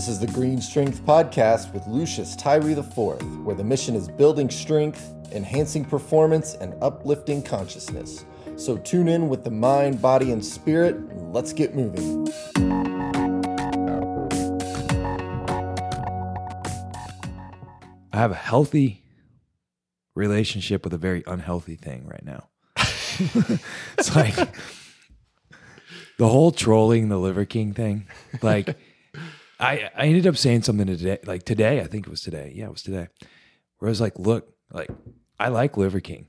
[0.00, 4.48] This is the Green Strength Podcast with Lucius Tyree IV, where the mission is building
[4.48, 8.24] strength, enhancing performance, and uplifting consciousness.
[8.56, 12.26] So tune in with the mind, body, and spirit, and let's get moving.
[18.10, 19.02] I have a healthy
[20.14, 22.48] relationship with a very unhealthy thing right now.
[23.98, 24.34] it's like
[26.16, 28.06] the whole trolling the Liver King thing.
[28.40, 28.78] Like
[29.60, 32.52] I I ended up saying something today, like today, I think it was today.
[32.54, 33.08] Yeah, it was today.
[33.78, 34.90] Where I was like, look, like
[35.38, 36.26] I like Liver King.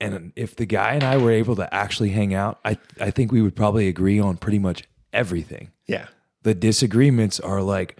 [0.00, 3.30] And if the guy and I were able to actually hang out, I I think
[3.30, 5.70] we would probably agree on pretty much everything.
[5.86, 6.06] Yeah.
[6.42, 7.98] The disagreements are like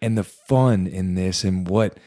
[0.00, 1.98] and the fun in this and what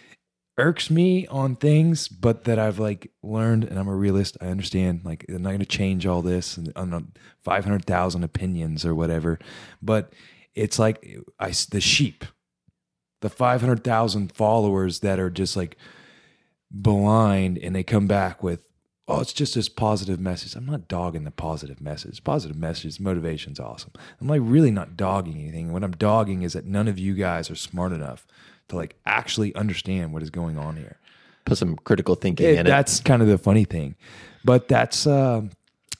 [0.57, 4.37] irks me on things, but that I've like learned, and I'm a realist.
[4.41, 7.01] I understand, like, I'm not going to change all this and on uh,
[7.43, 9.39] 500,000 opinions or whatever.
[9.81, 10.13] But
[10.57, 11.05] it's like
[11.39, 12.25] I, the sheep,
[13.21, 15.77] the 500,000 followers that are just like
[16.71, 18.63] blind and they come back with,
[19.07, 20.55] oh, it's just this positive message.
[20.55, 22.23] I'm not dogging the positive message.
[22.23, 23.91] Positive message, motivation's awesome.
[24.19, 25.71] I'm like really not dogging anything.
[25.71, 28.25] What I'm dogging is that none of you guys are smart enough
[28.69, 30.97] to like actually understand what is going on here.
[31.45, 33.95] Put some critical thinking It- in that's kind of the funny thing,
[34.43, 35.51] but that's um,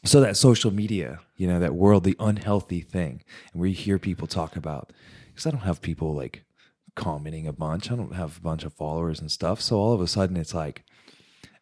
[0.04, 4.00] so that social media, you know, that world, the unhealthy thing, and where you hear
[4.00, 4.92] people talk about.
[5.28, 6.44] Because I don't have people like
[6.96, 7.92] commenting a bunch.
[7.92, 9.62] I don't have a bunch of followers and stuff.
[9.62, 10.84] So all of a sudden, it's like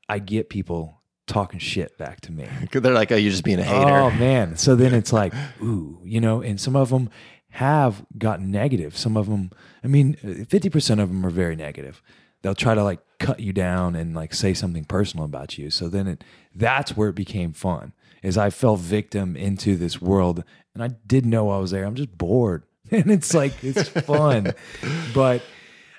[0.10, 2.48] I get people talking shit back to me.
[2.72, 3.98] They're like, oh, you're just being a oh, hater.
[3.98, 4.58] Oh man.
[4.58, 7.10] So then it's like, ooh, you know, and some of them
[7.50, 8.98] have gotten negative.
[8.98, 9.52] Some of them,
[9.84, 12.02] I mean, 50% of them are very negative.
[12.42, 15.70] They'll try to like cut you down and like say something personal about you.
[15.70, 17.94] So then it that's where it became fun.
[18.24, 21.86] Is I fell victim into this world and I didn't know I was there.
[21.86, 22.64] I'm just bored.
[22.92, 24.54] And it's like it's fun.
[25.16, 25.42] but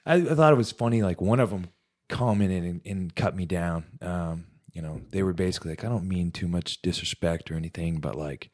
[0.06, 1.02] I, I thought it was funny.
[1.02, 1.66] Like one of them
[2.08, 3.84] commented and, and cut me down.
[4.00, 7.98] Um, you know, they were basically like, I don't mean too much disrespect or anything,
[7.98, 8.50] but like,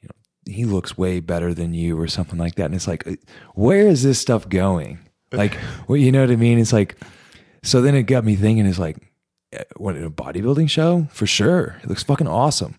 [0.00, 2.66] you know, he looks way better than you or something like that.
[2.66, 3.16] And it's like, uh,
[3.54, 4.98] where is this stuff going?
[5.30, 5.56] Like,
[5.88, 6.58] well, you know what I mean?
[6.58, 6.96] It's like,
[7.62, 8.66] so then it got me thinking.
[8.66, 8.96] It's like,
[9.56, 11.76] uh, what a bodybuilding show for sure.
[11.82, 12.76] It looks fucking awesome.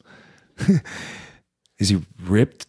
[1.79, 2.67] is he ripped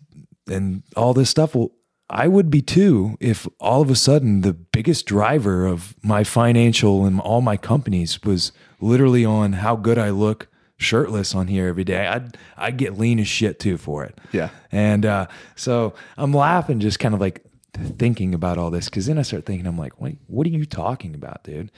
[0.48, 1.54] and all this stuff?
[1.54, 1.72] Well,
[2.10, 7.06] I would be too if all of a sudden the biggest driver of my financial
[7.06, 11.84] and all my companies was literally on how good I look shirtless on here every
[11.84, 12.06] day.
[12.06, 14.18] I'd I'd get lean as shit too for it.
[14.32, 14.50] Yeah.
[14.70, 15.26] And uh,
[15.56, 17.43] so I'm laughing, just kind of like
[17.74, 20.64] thinking about all this, because then I start thinking, I'm like, wait, what are you
[20.64, 21.70] talking about, dude?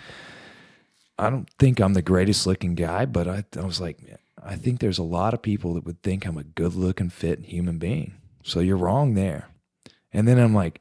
[1.19, 3.99] I don't think I'm the greatest looking guy, but I, I was like,
[4.43, 7.41] I think there's a lot of people that would think I'm a good looking, fit
[7.47, 8.15] human being.
[8.43, 9.49] So you're wrong there.
[10.13, 10.81] And then I'm like,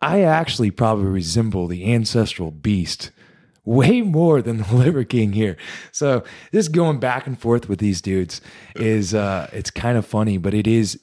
[0.00, 3.10] I actually probably resemble the ancestral beast
[3.64, 5.56] way more than the Liver King here.
[5.92, 8.40] So this going back and forth with these dudes
[8.76, 11.00] is uh it's kind of funny, but it is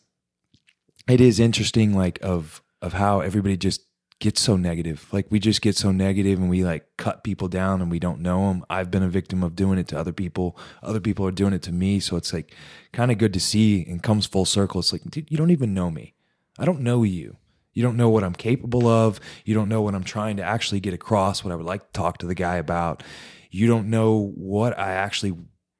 [1.08, 3.82] it is interesting like of of how everybody just
[4.20, 5.08] gets so negative.
[5.12, 8.22] Like we just get so negative and we like cut people down and we don't
[8.22, 8.64] know them.
[8.70, 10.58] I've been a victim of doing it to other people.
[10.84, 12.00] Other people are doing it to me.
[12.00, 12.56] So it's like
[12.94, 14.80] kind of good to see and comes full circle.
[14.80, 16.14] It's like, dude, you don't even know me.
[16.58, 17.38] I don't know you.
[17.74, 19.20] You don't know what I'm capable of.
[19.44, 21.92] You don't know what I'm trying to actually get across, what I would like to
[21.92, 23.04] talk to the guy about.
[23.50, 25.36] You don't know what I actually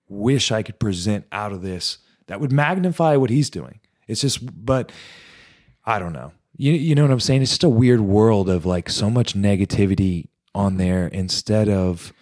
[0.10, 3.80] wish I could present out of this that would magnify what he's doing.
[4.08, 4.92] It's just, but
[5.86, 6.34] I don't know.
[6.58, 7.42] You, you know what I'm saying?
[7.42, 12.14] It's just a weird world of like so much negativity on there instead of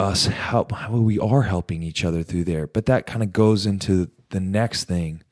[0.00, 2.66] us help how we are helping each other through there.
[2.66, 5.22] But that kind of goes into the next thing.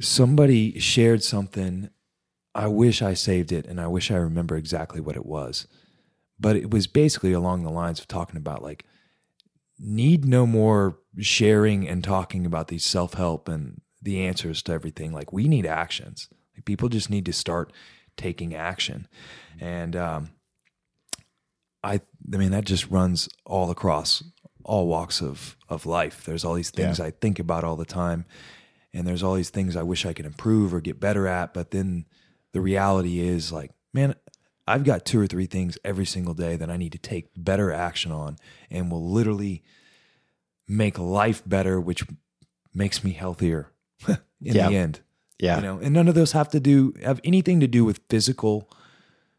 [0.00, 1.90] Somebody shared something.
[2.54, 5.68] I wish I saved it and I wish I remember exactly what it was.
[6.38, 8.84] But it was basically along the lines of talking about like
[9.78, 15.12] need no more sharing and talking about these self-help and the answers to everything.
[15.12, 16.28] Like we need actions.
[16.64, 17.72] People just need to start
[18.16, 19.08] taking action.
[19.60, 20.30] And um
[21.82, 22.00] I
[22.32, 24.22] I mean that just runs all across
[24.64, 26.24] all walks of of life.
[26.24, 27.06] There's all these things Yeah.
[27.06, 28.24] I think about all the time
[28.92, 31.70] and there's all these things I wish I could improve or get better at, but
[31.70, 32.06] then
[32.52, 34.16] the reality is like, man,
[34.66, 37.72] I've got two or three things every single day that I need to take better
[37.72, 38.36] action on
[38.70, 39.62] and will literally
[40.68, 42.04] make life better, which
[42.74, 43.70] makes me healthier
[44.08, 44.68] in Yeah.
[44.68, 45.00] the end.
[45.40, 45.56] Yeah.
[45.56, 48.70] You know, and none of those have to do have anything to do with physical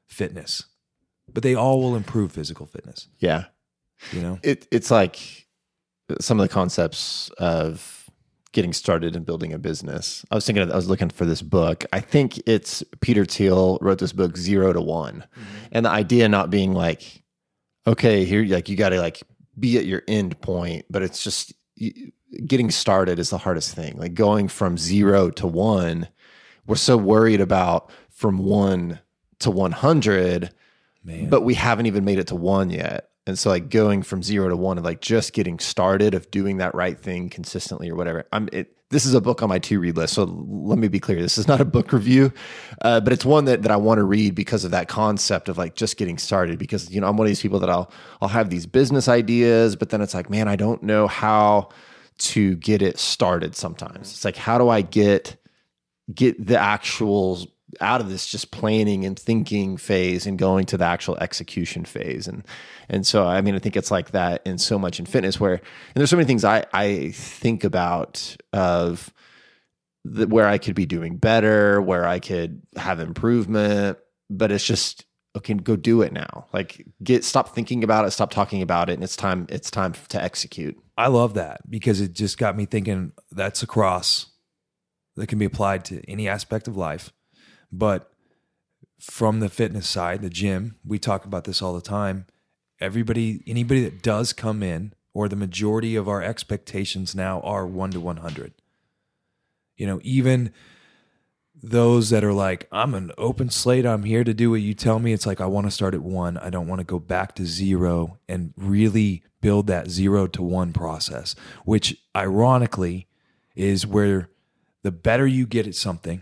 [0.07, 0.65] fitness.
[1.31, 3.45] But they all will improve physical fitness, Yeah.
[4.11, 4.39] you know?
[4.43, 5.47] It, it's like
[6.19, 8.09] some of the concepts of
[8.51, 10.25] getting started and building a business.
[10.29, 11.85] I was thinking, of, I was looking for this book.
[11.93, 15.65] I think it's Peter Thiel wrote this book, Zero to One, mm-hmm.
[15.71, 17.23] and the idea not being like,
[17.87, 19.23] okay, here, like you got to like
[19.57, 22.11] be at your end point, but it's just you,
[22.45, 23.97] getting started is the hardest thing.
[23.97, 26.07] Like going from zero to one,
[26.65, 28.99] we're so worried about from one
[29.39, 30.53] to one hundred,
[31.03, 33.09] but we haven't even made it to one yet.
[33.27, 36.57] And so like going from zero to one and like just getting started of doing
[36.57, 38.25] that right thing consistently or whatever.
[38.31, 40.13] I'm it this is a book on my to read list.
[40.15, 41.21] So let me be clear.
[41.21, 42.33] This is not a book review,
[42.81, 45.57] uh, but it's one that, that I want to read because of that concept of
[45.57, 46.59] like just getting started.
[46.59, 47.89] Because, you know, I'm one of these people that I'll,
[48.21, 51.69] I'll have these business ideas, but then it's like, man, I don't know how
[52.21, 54.11] to get it started sometimes.
[54.11, 55.37] It's like, how do I get,
[56.13, 57.47] get the actual
[57.79, 62.27] out of this just planning and thinking phase and going to the actual execution phase
[62.27, 62.43] and
[62.89, 65.53] and so i mean i think it's like that in so much in fitness where
[65.53, 65.61] and
[65.95, 69.13] there's so many things i i think about of
[70.03, 73.97] the, where i could be doing better where i could have improvement
[74.29, 75.05] but it's just
[75.35, 78.93] okay go do it now like get stop thinking about it stop talking about it
[78.93, 82.65] and it's time it's time to execute I love that because it just got me
[82.65, 84.27] thinking that's a cross
[85.15, 87.11] that can be applied to any aspect of life.
[87.71, 88.11] But
[88.99, 92.27] from the fitness side, the gym, we talk about this all the time.
[92.79, 97.89] Everybody, anybody that does come in, or the majority of our expectations now are one
[97.91, 98.53] to 100.
[99.75, 100.53] You know, even
[101.63, 104.99] those that are like, I'm an open slate, I'm here to do what you tell
[104.99, 105.13] me.
[105.13, 106.37] It's like, I want to start at one.
[106.37, 110.73] I don't want to go back to zero and really build that zero to one
[110.73, 111.35] process,
[111.65, 113.07] which ironically
[113.55, 114.29] is where
[114.83, 116.21] the better you get at something.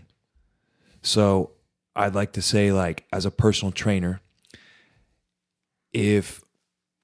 [1.02, 1.52] So
[1.96, 4.20] I'd like to say, like, as a personal trainer,
[5.92, 6.42] if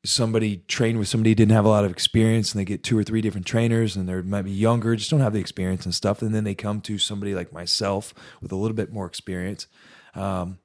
[0.08, 2.96] somebody trained with somebody who didn't have a lot of experience and they get two
[2.96, 5.94] or three different trainers and they might be younger, just don't have the experience and
[5.94, 6.22] stuff.
[6.22, 9.66] And then they come to somebody like myself with a little bit more experience.
[10.14, 10.58] Um,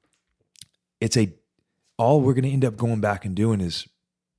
[1.00, 1.34] it's a,
[1.98, 3.88] all we're going to end up going back and doing is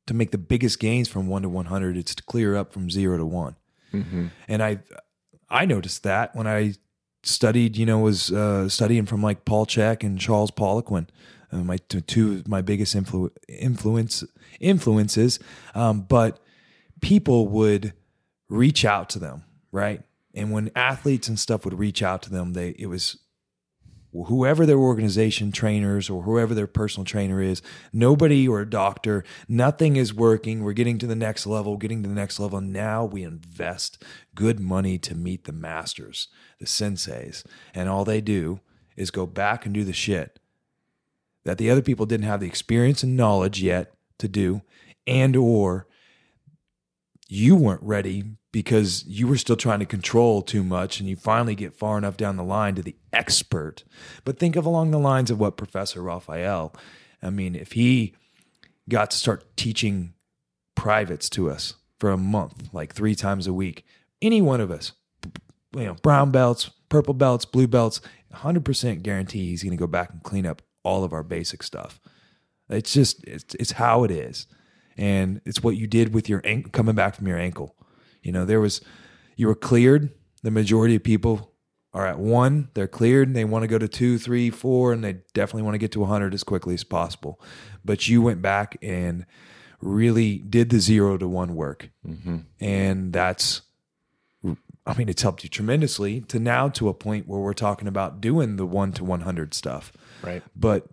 [0.07, 1.97] to make the biggest gains from one to 100.
[1.97, 3.57] It's to clear up from zero to one.
[4.49, 4.79] And I,
[5.49, 6.75] I noticed that when I
[7.23, 11.09] studied, you know, was uh, studying from like Paul Chek and Charles Poliquin,
[11.53, 14.25] uh, my t- two of my biggest influ- influence
[14.61, 15.39] influences.
[15.75, 16.41] Um, but
[17.01, 17.93] people would
[18.49, 20.03] reach out to them, right?
[20.35, 23.19] And when athletes and stuff would reach out to them, they it was
[24.27, 27.63] whoever their organization trainers or whoever their personal trainer is
[27.93, 32.09] nobody or a doctor nothing is working we're getting to the next level getting to
[32.09, 34.03] the next level now we invest
[34.35, 36.29] good money to meet the masters
[36.61, 37.45] the senseis
[37.75, 38.61] and all they do
[38.97, 40.39] is go back and do the shit
[41.45, 44.63] that the other people didn't have the experience and knowledge yet to do
[45.07, 45.87] and or
[47.29, 51.55] you weren't ready because you were still trying to control too much and you finally
[51.55, 53.85] get far enough down the line to the expert.
[54.25, 56.75] But think of along the lines of what Professor Raphael,
[57.23, 58.15] I mean, if he
[58.89, 60.13] got to start teaching
[60.75, 63.85] privates to us for a month, like three times a week,
[64.21, 64.93] any one of us,
[65.75, 68.03] you know, brown belts, purple belts, blue belts,
[68.35, 71.99] 100% guarantee he's going to go back and clean up all of our basic stuff.
[72.69, 74.47] It's just, it's, it's how it is.
[74.97, 77.75] And it's what you did with your ankle, coming back from your ankle.
[78.23, 78.81] You know, there was,
[79.37, 80.11] you were cleared.
[80.43, 81.53] The majority of people
[81.95, 85.05] are at one, they're cleared, and they want to go to two, three, four, and
[85.05, 87.41] they definitely want to get to 100 as quickly as possible.
[87.85, 89.27] But you went back and
[89.81, 91.91] really did the zero to one work.
[92.07, 92.39] Mm-hmm.
[92.61, 93.63] And that's,
[94.87, 98.21] I mean, it's helped you tremendously to now to a point where we're talking about
[98.21, 99.93] doing the one to 100 stuff.
[100.23, 100.87] right But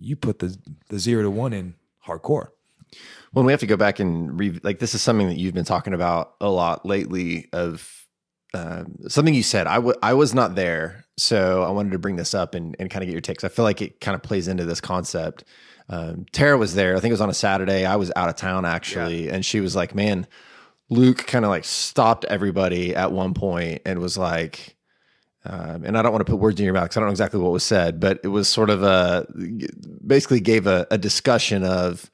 [0.00, 0.56] you put the,
[0.88, 1.74] the zero to one in
[2.06, 2.48] hardcore.
[3.32, 5.64] Well, we have to go back and re- like this is something that you've been
[5.64, 7.48] talking about a lot lately.
[7.52, 8.06] Of
[8.54, 12.16] um, something you said, I w- I was not there, so I wanted to bring
[12.16, 13.44] this up and, and kind of get your takes.
[13.44, 15.44] I feel like it kind of plays into this concept.
[15.90, 16.96] Um, Tara was there.
[16.96, 17.84] I think it was on a Saturday.
[17.84, 20.26] I was out of town actually, and she was like, "Man,
[20.88, 24.77] Luke kind of like stopped everybody at one point and was like."
[25.48, 27.12] Um, and I don't want to put words in your mouth because I don't know
[27.12, 29.26] exactly what was said, but it was sort of a
[30.06, 32.10] basically gave a, a discussion of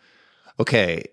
[0.61, 1.05] okay,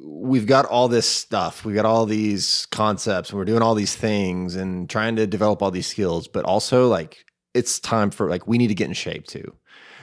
[0.00, 3.94] we've got all this stuff, we've got all these concepts, and we're doing all these
[3.94, 8.46] things and trying to develop all these skills, but also like it's time for like
[8.46, 9.54] we need to get in shape too.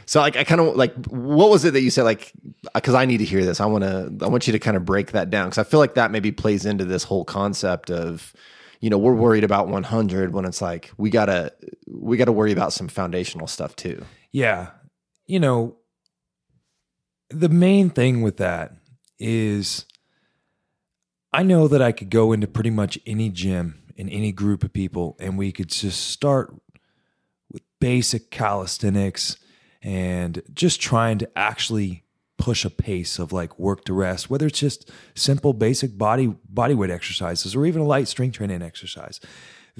[0.05, 2.31] So like I kind of like what was it that you said like
[2.75, 3.59] because I need to hear this.
[3.59, 5.79] I want to I want you to kind of break that down because I feel
[5.79, 8.33] like that maybe plays into this whole concept of
[8.79, 11.53] you know we're worried about 100 when it's like we gotta
[11.87, 14.03] we gotta worry about some foundational stuff too.
[14.31, 14.71] Yeah.
[15.25, 15.77] You know,
[17.29, 18.73] the main thing with that
[19.17, 19.85] is
[21.31, 24.73] I know that I could go into pretty much any gym in any group of
[24.73, 26.53] people and we could just start
[27.51, 29.37] with basic calisthenics
[29.81, 32.03] and just trying to actually
[32.39, 36.73] push a pace of like work to rest whether it's just simple basic body body
[36.73, 39.19] weight exercises or even a light strength training exercise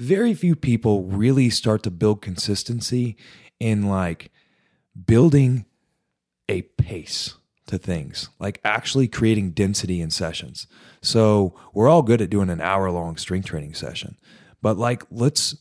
[0.00, 3.16] very few people really start to build consistency
[3.58, 4.30] in like
[5.06, 5.66] building
[6.48, 7.34] a pace
[7.66, 10.66] to things, like actually creating density in sessions.
[11.02, 14.16] So we're all good at doing an hour long strength training session,
[14.62, 15.56] but like let's,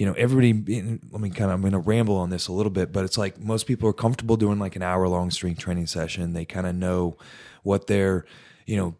[0.00, 0.54] you know, everybody.
[1.10, 1.56] Let me kind of.
[1.56, 3.92] I'm going to ramble on this a little bit, but it's like most people are
[3.92, 6.32] comfortable doing like an hour long strength training session.
[6.32, 7.18] They kind of know
[7.64, 8.24] what their,
[8.64, 8.94] you know,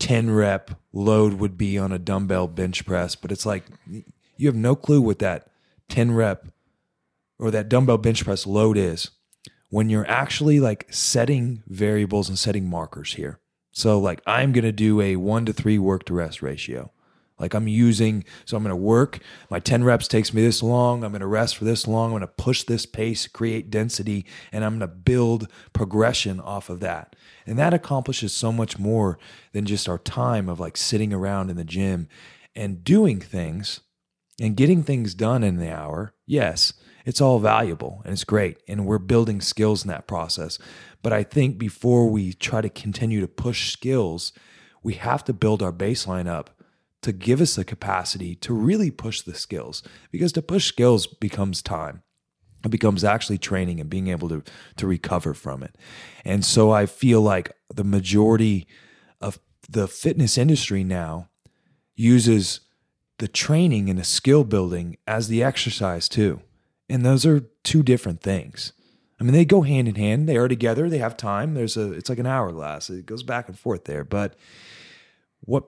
[0.00, 4.56] 10 rep load would be on a dumbbell bench press, but it's like you have
[4.56, 5.46] no clue what that
[5.90, 6.48] 10 rep
[7.38, 9.10] or that dumbbell bench press load is
[9.68, 13.38] when you're actually like setting variables and setting markers here.
[13.70, 16.90] So, like, I'm going to do a one to three work to rest ratio.
[17.42, 19.18] Like, I'm using, so I'm going to work.
[19.50, 21.04] My 10 reps takes me this long.
[21.04, 22.06] I'm going to rest for this long.
[22.06, 26.70] I'm going to push this pace, create density, and I'm going to build progression off
[26.70, 27.16] of that.
[27.44, 29.18] And that accomplishes so much more
[29.52, 32.08] than just our time of like sitting around in the gym
[32.54, 33.80] and doing things
[34.40, 36.14] and getting things done in the hour.
[36.26, 36.72] Yes,
[37.04, 38.58] it's all valuable and it's great.
[38.68, 40.58] And we're building skills in that process.
[41.02, 44.32] But I think before we try to continue to push skills,
[44.82, 46.61] we have to build our baseline up
[47.02, 51.60] to give us the capacity to really push the skills because to push skills becomes
[51.62, 52.02] time.
[52.64, 54.42] It becomes actually training and being able to,
[54.76, 55.76] to recover from it.
[56.24, 58.68] And so I feel like the majority
[59.20, 61.28] of the fitness industry now
[61.96, 62.60] uses
[63.18, 66.40] the training and the skill building as the exercise too.
[66.88, 68.72] And those are two different things.
[69.20, 70.28] I mean, they go hand in hand.
[70.28, 70.88] They are together.
[70.88, 71.54] They have time.
[71.54, 72.90] There's a, it's like an hourglass.
[72.90, 74.04] It goes back and forth there.
[74.04, 74.34] But
[75.40, 75.64] what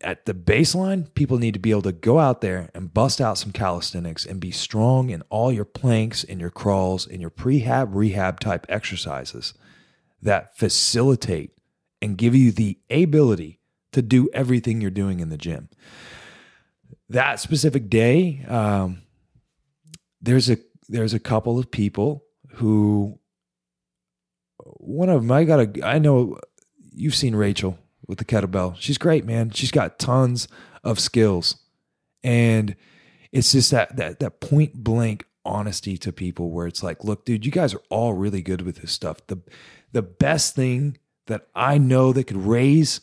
[0.00, 3.38] at the baseline, people need to be able to go out there and bust out
[3.38, 7.88] some calisthenics and be strong in all your planks and your crawls and your prehab,
[7.92, 9.54] rehab type exercises
[10.22, 11.52] that facilitate
[12.00, 13.60] and give you the ability
[13.92, 15.68] to do everything you're doing in the gym.
[17.08, 19.02] That specific day, um,
[20.20, 23.18] there's a there's a couple of people who
[24.58, 26.38] one of them I got a I know
[26.92, 27.78] you've seen Rachel
[28.08, 28.74] with the kettlebell.
[28.78, 29.50] She's great, man.
[29.50, 30.48] She's got tons
[30.82, 31.56] of skills.
[32.24, 32.74] And
[33.30, 37.46] it's just that that that point blank honesty to people where it's like, look, dude,
[37.46, 39.18] you guys are all really good with this stuff.
[39.28, 39.38] The
[39.92, 43.00] the best thing that I know that could raise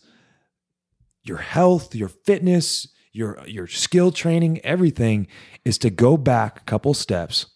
[1.23, 5.27] your health, your fitness, your your skill training, everything
[5.63, 7.47] is to go back a couple steps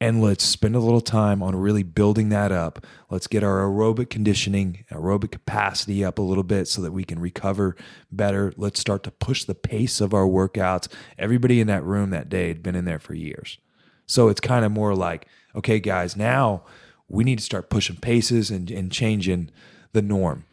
[0.00, 2.84] and let's spend a little time on really building that up.
[3.10, 7.20] Let's get our aerobic conditioning, aerobic capacity up a little bit so that we can
[7.20, 7.76] recover
[8.10, 8.52] better.
[8.56, 10.88] Let's start to push the pace of our workouts.
[11.18, 13.58] Everybody in that room that day had been in there for years.
[14.06, 16.64] So it's kind of more like, okay, guys, now
[17.08, 19.50] we need to start pushing paces and, and changing
[19.92, 20.44] the norm.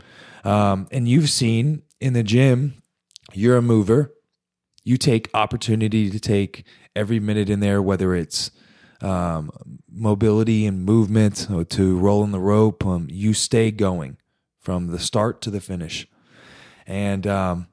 [0.44, 2.82] Um, and you've seen in the gym,
[3.34, 4.14] you're a mover.
[4.84, 8.52] You take opportunity to take every minute in there, whether it's
[9.02, 9.52] um,
[9.90, 12.86] mobility and movement to rolling the rope.
[12.86, 14.18] Um, you stay going
[14.60, 16.08] from the start to the finish.
[16.86, 17.68] And um,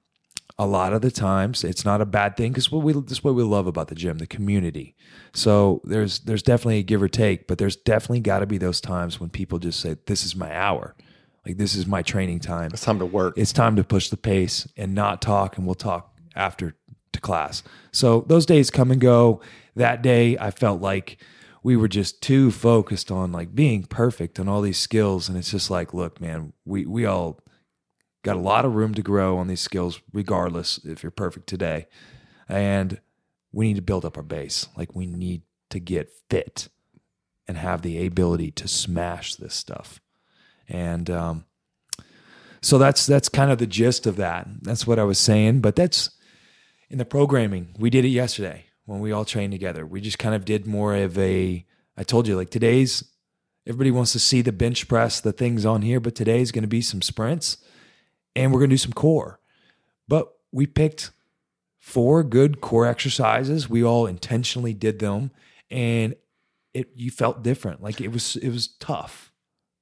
[0.59, 3.35] a lot of the times, it's not a bad thing because what we this what
[3.35, 4.97] we love about the gym, the community.
[5.33, 8.81] So there's there's definitely a give or take, but there's definitely got to be those
[8.81, 10.95] times when people just say, "This is my hour."
[11.47, 12.71] Like this is my training time.
[12.73, 13.39] It's time to work.
[13.39, 16.75] It's time to push the pace and not talk, and we'll talk after
[17.13, 17.63] to class.
[17.93, 19.41] So those days come and go.
[19.79, 21.23] That day, I felt like
[21.63, 25.53] we were just too focused on like being perfect and all these skills, and it's
[25.53, 27.39] just like, look, man, we we all
[28.25, 31.87] got a lot of room to grow on these skills, regardless if you're perfect today,
[32.49, 33.01] and
[33.53, 34.67] we need to build up our base.
[34.77, 36.69] Like we need to get fit
[37.47, 40.01] and have the ability to smash this stuff,
[40.69, 41.45] and um,
[42.61, 44.49] so that's that's kind of the gist of that.
[44.61, 46.11] That's what I was saying, but that's
[46.91, 47.77] in the programming.
[47.79, 49.85] We did it yesterday when we all trained together.
[49.85, 51.67] We just kind of did more of a,
[51.99, 53.05] I told you, like today's,
[53.67, 56.69] everybody wants to see the bench press, the things on here, but today's going to
[56.69, 57.59] be some sprints
[58.35, 59.41] and we're going to do some core.
[60.09, 61.11] But we picked
[61.79, 63.69] four good core exercises.
[63.69, 65.33] We all intentionally did them
[65.71, 66.17] and
[66.73, 67.83] it, you felt different.
[67.83, 69.31] Like it was, it was tough.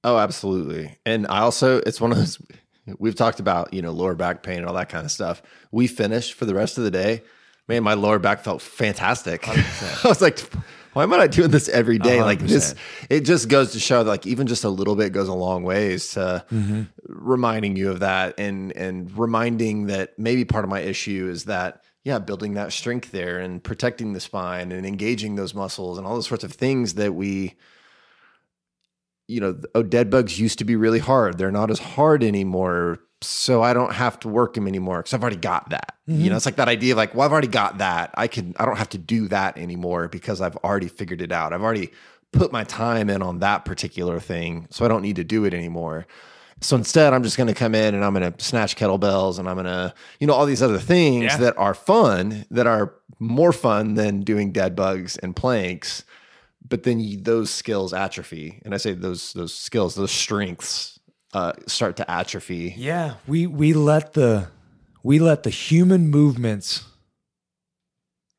[0.02, 0.98] Oh, absolutely.
[1.06, 2.42] And I also, it's one of those,
[2.98, 5.42] we've talked about, you know, lower back pain and all that kind of stuff.
[5.70, 7.22] We finished for the rest of the day
[7.68, 9.48] man, my lower back felt fantastic.
[10.04, 10.40] I was like,
[10.92, 12.18] why am I not doing this every day?
[12.18, 12.24] 100%.
[12.24, 12.74] Like this,
[13.10, 15.62] it just goes to show that like even just a little bit goes a long
[15.62, 16.82] ways to mm-hmm.
[17.04, 21.82] reminding you of that and and reminding that maybe part of my issue is that
[22.06, 26.14] yeah, building that strength there and protecting the spine and engaging those muscles and all
[26.14, 27.56] those sorts of things that we,
[29.26, 31.36] you know, oh, dead bugs used to be really hard.
[31.36, 33.00] They're not as hard anymore.
[33.26, 35.96] So I don't have to work them anymore because I've already got that.
[36.06, 36.28] You mm-hmm.
[36.28, 38.10] know, it's like that idea of like, well, I've already got that.
[38.14, 41.52] I can, I don't have to do that anymore because I've already figured it out.
[41.52, 41.90] I've already
[42.32, 44.66] put my time in on that particular thing.
[44.70, 46.06] So I don't need to do it anymore.
[46.60, 49.48] So instead, I'm just going to come in and I'm going to snatch kettlebells and
[49.48, 51.36] I'm going to, you know, all these other things Yeah.
[51.38, 56.04] that are fun, that are more fun than doing dead bugs and planks.
[56.66, 60.95] But then you, those skills atrophy, and I say those those skills, those strengths,
[61.32, 62.74] uh, start to atrophy.
[62.76, 64.48] Yeah, we we let the
[65.02, 66.84] we let the human movements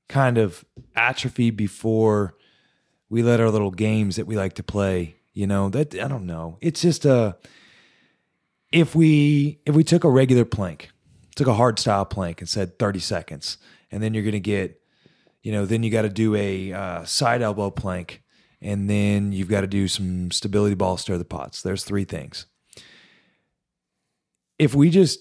[0.10, 0.63] kind of
[0.96, 2.36] atrophy before
[3.10, 5.15] we let our little games that we like to play.
[5.34, 6.58] You know that I don't know.
[6.62, 7.38] It's just a
[8.72, 10.89] if we if we took a regular plank,
[11.36, 13.58] took a hard style plank and said thirty seconds,
[13.91, 14.82] and then you're gonna get,
[15.44, 18.24] you know, then you got to do a uh, side elbow plank,
[18.62, 21.62] and then you've got to do some stability ball stir the pots.
[21.62, 22.48] There's three things
[24.60, 25.20] if we just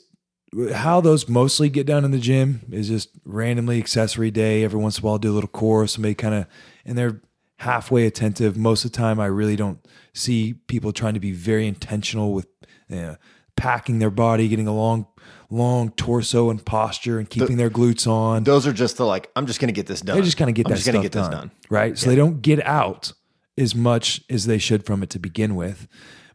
[0.72, 4.64] how those mostly get done in the gym is just randomly accessory day.
[4.64, 5.86] Every once in a while, I'll do a little core.
[5.86, 6.46] Somebody kind of
[6.84, 7.20] and they're
[7.58, 8.56] halfway attentive.
[8.56, 12.46] Most of the time, I really don't see people trying to be very intentional with
[12.88, 13.16] you know,
[13.56, 15.06] packing their body, getting a long,
[15.50, 18.44] long torso and posture, and keeping their glutes on.
[18.44, 20.16] Those are just the like, I'm just going to get this done.
[20.16, 21.50] They just kind of get I'm that just gonna stuff get this done, done.
[21.70, 21.98] right?
[21.98, 23.12] So they don't get out
[23.58, 25.88] as much as they should from it to begin with.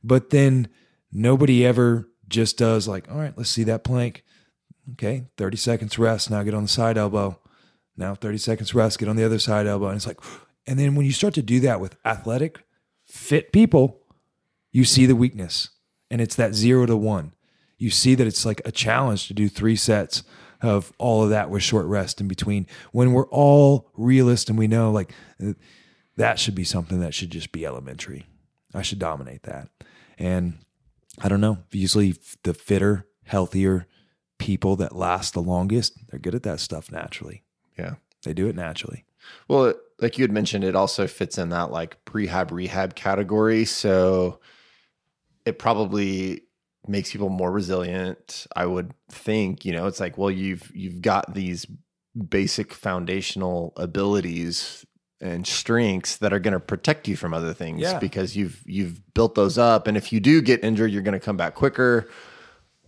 [0.04, 0.68] But then
[1.12, 4.24] nobody ever just does like, all right, let's see that plank.
[4.94, 6.32] Okay, 30 seconds rest.
[6.32, 7.40] Now get on the side elbow.
[7.96, 9.88] Now 30 seconds rest, get on the other side elbow.
[9.88, 10.20] And it's like,
[10.68, 12.64] and then when you start to do that with athletic,
[13.06, 14.02] fit people,
[14.72, 15.70] you see the weakness.
[16.10, 17.34] And it's that zero to one.
[17.78, 20.24] You see that it's like a challenge to do three sets
[20.62, 24.68] of all of that with short rest in between when we're all realist and we
[24.68, 25.12] know like
[26.18, 28.28] that should be something that should just be elementary.
[28.74, 29.70] I should dominate that.
[30.20, 30.60] And
[31.20, 33.88] I don't know, usually the fitter, healthier
[34.40, 37.44] people that last the longest, they're good at that stuff naturally.
[37.78, 37.96] Yeah.
[38.24, 39.06] They do it naturally.
[39.48, 43.66] Well, like you had mentioned, it also fits in that like prehab rehab category.
[43.66, 44.40] So
[45.46, 46.44] it probably
[46.88, 48.48] makes people more resilient.
[48.56, 51.66] I would think, you know, it's like, well, you've you've got these
[52.30, 54.86] basic foundational abilities
[55.22, 58.00] and strengths that are going to protect you from other things Yeah.
[58.00, 61.24] because you've you've built those up and if you do get injured you're going to
[61.26, 62.10] come back quicker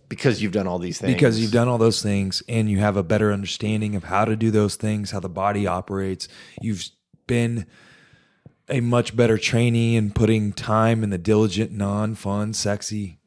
[0.08, 2.96] because you've done all these things because you've done all those things and you have
[2.96, 6.28] a better understanding of how to do those things, how the body operates.
[6.60, 6.84] You've
[7.26, 7.66] been
[8.68, 13.18] a much better trainee in putting time in the diligent, non fun, sexy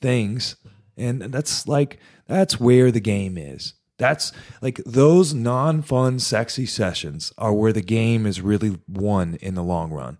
[0.00, 0.56] things.
[0.96, 3.74] And that's like, that's where the game is.
[3.98, 9.54] That's like those non fun, sexy sessions are where the game is really won in
[9.54, 10.18] the long run.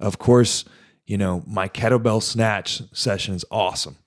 [0.00, 0.64] Of course,
[1.06, 3.98] you know, my kettlebell snatch session is awesome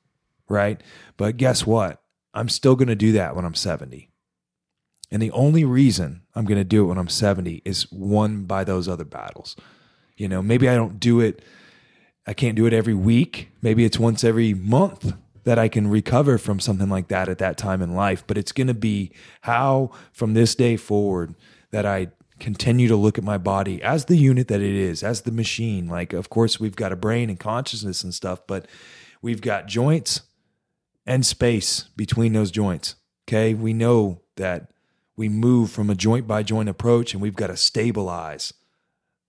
[0.49, 0.81] right?
[1.17, 2.01] But guess what?
[2.33, 4.09] I'm still going to do that when I'm 70.
[5.11, 8.63] And the only reason I'm going to do it when I'm 70 is won by
[8.63, 9.55] those other battles.
[10.17, 11.41] You know, maybe I don't do it,
[12.25, 13.51] I can't do it every week.
[13.61, 15.13] Maybe it's once every month
[15.47, 18.21] that I can recover from something like that at that time in life.
[18.27, 21.35] But it's going to be how, from this day forward,
[21.71, 25.21] that I continue to look at my body as the unit that it is, as
[25.21, 25.87] the machine.
[25.87, 28.67] Like, of course, we've got a brain and consciousness and stuff, but
[29.21, 30.19] we've got joints
[31.05, 32.95] and space between those joints.
[33.25, 33.53] Okay.
[33.53, 34.71] We know that
[35.15, 38.53] we move from a joint by joint approach and we've got to stabilize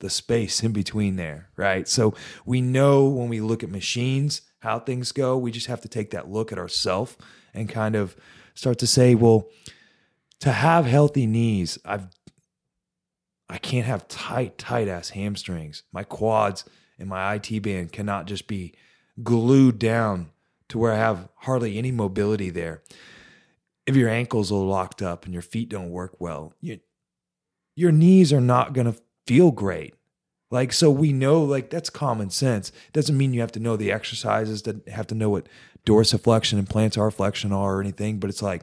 [0.01, 1.51] the space in between there.
[1.57, 1.87] Right.
[1.87, 2.13] So
[2.45, 5.37] we know when we look at machines how things go.
[5.37, 7.17] We just have to take that look at ourselves
[7.55, 8.17] and kind of
[8.55, 9.49] start to say, well,
[10.41, 12.09] to have healthy knees, I've
[13.51, 15.83] I can't have tight, tight ass hamstrings.
[15.91, 16.65] My quads
[16.99, 18.75] and my IT band cannot just be
[19.23, 20.31] glued down
[20.69, 22.83] to where I have hardly any mobility there.
[23.87, 26.81] If your ankles are locked up and your feet don't work well, you,
[27.75, 29.95] your knees are not going to feel great.
[30.51, 32.73] Like, so we know, like, that's common sense.
[32.93, 35.47] Doesn't mean you have to know the exercises, that have to know what
[35.85, 38.63] dorsiflexion and plantar flexion are or anything, but it's like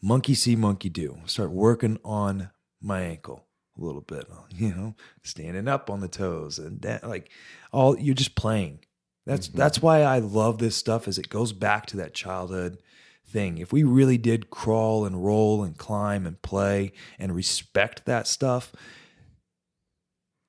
[0.00, 1.18] monkey see, monkey do.
[1.26, 2.50] Start working on
[2.80, 3.46] my ankle
[3.78, 7.30] a little bit, you know, standing up on the toes and that, like,
[7.72, 8.80] all you're just playing.
[9.26, 9.58] That's mm-hmm.
[9.58, 12.78] that's why I love this stuff as it goes back to that childhood
[13.26, 13.58] thing.
[13.58, 18.72] If we really did crawl and roll and climb and play and respect that stuff,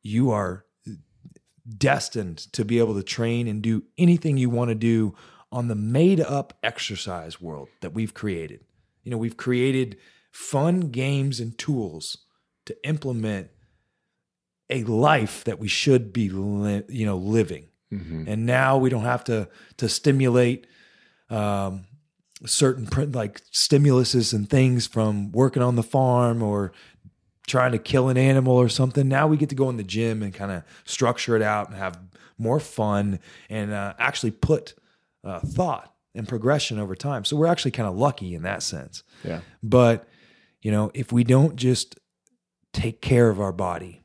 [0.03, 0.65] you are
[1.77, 5.15] destined to be able to train and do anything you want to do
[5.51, 8.59] on the made up exercise world that we've created.
[9.03, 9.97] You know, we've created
[10.31, 12.17] fun games and tools
[12.65, 13.49] to implement
[14.69, 17.67] a life that we should be li- you know living
[18.27, 20.65] and now we don't have to to stimulate
[21.29, 21.85] um,
[22.45, 26.71] certain print like stimuluses and things from working on the farm or
[27.47, 29.07] trying to kill an animal or something.
[29.07, 31.77] Now we get to go in the gym and kind of structure it out and
[31.77, 31.99] have
[32.37, 34.75] more fun and uh, actually put
[35.23, 37.25] uh, thought and progression over time.
[37.25, 39.03] So we're actually kind of lucky in that sense.
[39.23, 39.41] Yeah.
[39.61, 40.07] But,
[40.61, 41.99] you know, if we don't just
[42.71, 44.01] take care of our body,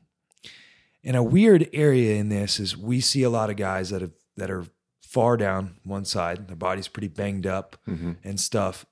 [1.03, 4.11] and a weird area in this is we see a lot of guys that have
[4.35, 4.65] that are
[5.01, 7.77] far down one side, their body's pretty banged up
[8.23, 8.85] and stuff,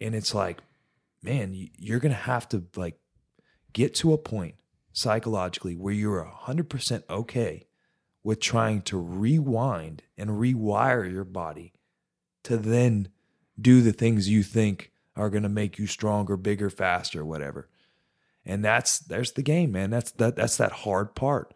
[0.00, 0.60] and it's like,
[1.22, 2.98] man, you're gonna have to like
[3.72, 4.54] get to a point
[4.92, 7.66] psychologically where you're hundred percent okay
[8.24, 11.72] with trying to rewind and rewire your body
[12.44, 13.08] to then
[13.60, 17.68] do the things you think are going to make you stronger, bigger, faster, whatever.
[18.44, 19.90] And that's there's the game, man.
[19.90, 21.54] That's that that's that hard part.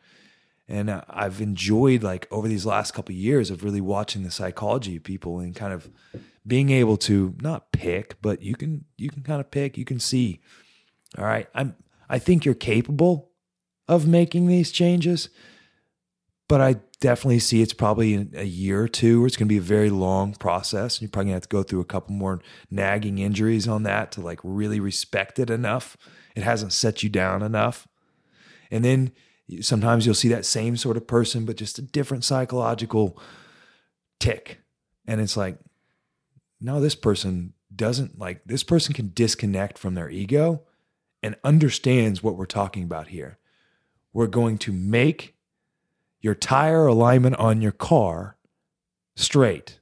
[0.68, 4.30] And uh, I've enjoyed like over these last couple of years of really watching the
[4.30, 5.90] psychology of people and kind of
[6.46, 9.98] being able to not pick, but you can you can kind of pick, you can
[9.98, 10.40] see.
[11.18, 11.74] All right, I'm
[12.08, 13.30] I think you're capable
[13.88, 15.28] of making these changes,
[16.48, 19.58] but I definitely see it's probably a year or two where it's going to be
[19.58, 20.96] a very long process.
[20.96, 22.40] And You're probably going to have to go through a couple more
[22.70, 25.96] nagging injuries on that to like really respect it enough.
[26.34, 27.86] It hasn't set you down enough.
[28.70, 29.12] And then
[29.60, 33.20] sometimes you'll see that same sort of person, but just a different psychological
[34.18, 34.60] tick.
[35.06, 35.58] And it's like,
[36.60, 40.62] no, this person doesn't like, this person can disconnect from their ego
[41.22, 43.38] and understands what we're talking about here.
[44.12, 45.36] We're going to make
[46.20, 48.36] your tire alignment on your car
[49.14, 49.80] straight.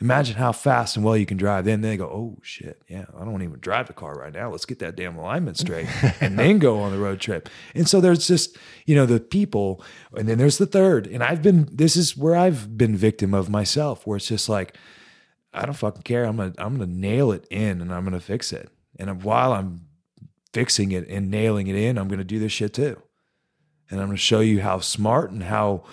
[0.00, 1.64] Imagine how fast and well you can drive.
[1.64, 4.48] Then they go, oh shit, yeah, I don't even drive the car right now.
[4.50, 5.88] Let's get that damn alignment straight
[6.20, 7.48] and then go on the road trip.
[7.74, 9.82] And so there's just, you know, the people,
[10.16, 11.08] and then there's the third.
[11.08, 14.76] And I've been, this is where I've been victim of myself, where it's just like,
[15.52, 16.24] I don't fucking care.
[16.24, 18.70] I'm gonna, I'm gonna nail it in and I'm gonna fix it.
[19.00, 19.87] And while I'm
[20.52, 23.02] fixing it and nailing it in, I'm gonna do this shit too
[23.90, 25.84] and I'm going to show you how smart and how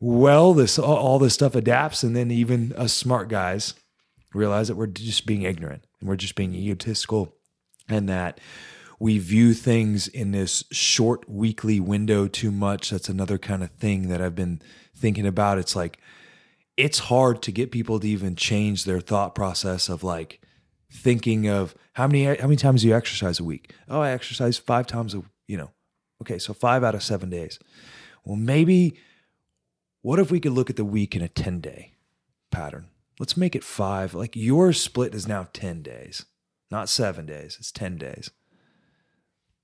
[0.00, 2.02] well this all this stuff adapts.
[2.02, 3.74] And then even us smart guys
[4.34, 7.34] realize that we're just being ignorant and we're just being egotistical,
[7.88, 8.40] and that
[9.00, 12.90] we view things in this short weekly window too much.
[12.90, 14.60] That's another kind of thing that I've been
[14.96, 15.58] thinking about.
[15.58, 15.98] It's like
[16.76, 20.40] it's hard to get people to even change their thought process of like
[20.90, 23.74] thinking of how many how many times do you exercise a week?
[23.88, 25.70] Oh, I exercise five times a you know
[26.20, 27.58] Okay, so five out of seven days.
[28.24, 28.98] Well, maybe
[30.02, 31.92] what if we could look at the week in a 10 day
[32.50, 32.88] pattern?
[33.18, 34.14] Let's make it five.
[34.14, 36.26] Like your split is now 10 days,
[36.70, 37.56] not seven days.
[37.58, 38.30] It's 10 days.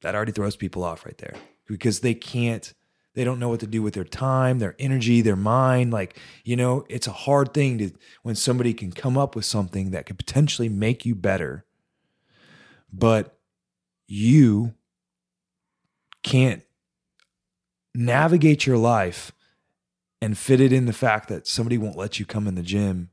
[0.03, 1.35] That already throws people off right there
[1.67, 2.73] because they can't,
[3.15, 5.93] they don't know what to do with their time, their energy, their mind.
[5.93, 7.91] Like, you know, it's a hard thing to,
[8.23, 11.65] when somebody can come up with something that could potentially make you better,
[12.93, 13.39] but
[14.07, 14.75] you
[16.23, 16.63] can't
[17.95, 19.33] navigate your life
[20.21, 23.11] and fit it in the fact that somebody won't let you come in the gym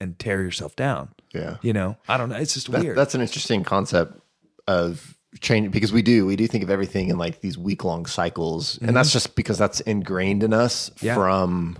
[0.00, 1.08] and tear yourself down.
[1.32, 1.56] Yeah.
[1.62, 2.36] You know, I don't know.
[2.36, 2.96] It's just That- weird.
[2.96, 4.20] That's an interesting concept
[4.66, 8.06] of change because we do we do think of everything in like these week long
[8.06, 11.14] cycles, and that's just because that's ingrained in us Yeah.
[11.14, 11.78] from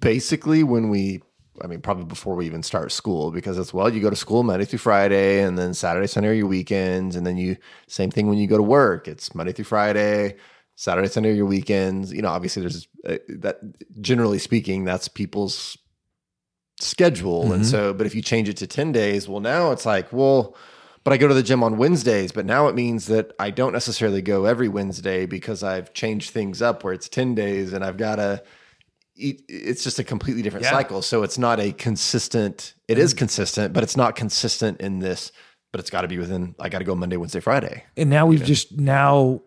[0.00, 1.22] basically when we.
[1.60, 4.44] I mean, probably before we even start school, because it's well, you go to school
[4.44, 7.56] Monday through Friday, and then Saturday, Sunday are your weekends, and then you
[7.88, 9.08] same thing when you go to work.
[9.08, 10.36] It's Monday through Friday,
[10.76, 12.12] Saturday, Sunday are your weekends.
[12.12, 13.58] You know, obviously, there's uh, that.
[14.00, 15.76] Generally speaking, that's people's
[16.80, 17.52] schedule.
[17.52, 20.54] And so, but if you change it to 10 days, well, now it's like, well,
[21.08, 23.72] but I go to the gym on Wednesdays, but now it means that I don't
[23.72, 27.96] necessarily go every Wednesday because I've changed things up where it's 10 days and I've
[27.96, 28.42] got to
[29.16, 29.42] eat.
[29.48, 30.72] It's just a completely different Yeah.
[30.72, 31.00] cycle.
[31.00, 33.20] So it's not a consistent, It is mm-hmm.
[33.20, 35.32] consistent, but it's not consistent in this,
[35.72, 37.84] but it's got to be within, I got to go Monday, Wednesday, Friday.
[37.96, 39.40] and now we've just, now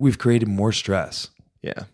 [0.00, 1.28] we've created more stress.
[1.62, 1.84] Yeah.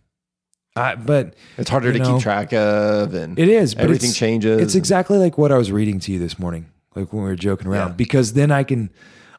[0.77, 4.63] I, but It's harder to know, keep track of and It is, but everything changes.
[4.63, 7.37] It's exactly like what I was reading to you this morning, like when we were
[7.37, 7.91] joking around.
[7.91, 7.95] Yeah.
[7.97, 8.91] Because then I can,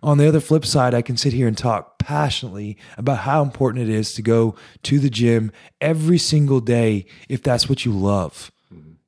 [0.04, 3.88] on the other flip side, I can sit here and talk passionately about how important
[3.88, 8.52] it is to go to the gym every single day if that's what you love.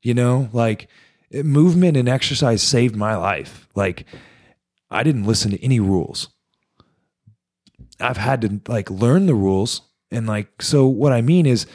[0.02, 0.88] You know, like
[1.30, 3.68] it- movement and exercise saved my life.
[3.76, 4.06] Like
[4.90, 6.30] I didn't listen to any rules.
[8.00, 9.82] I've had to like learn the rules.
[10.12, 11.66] And like, so what I mean is,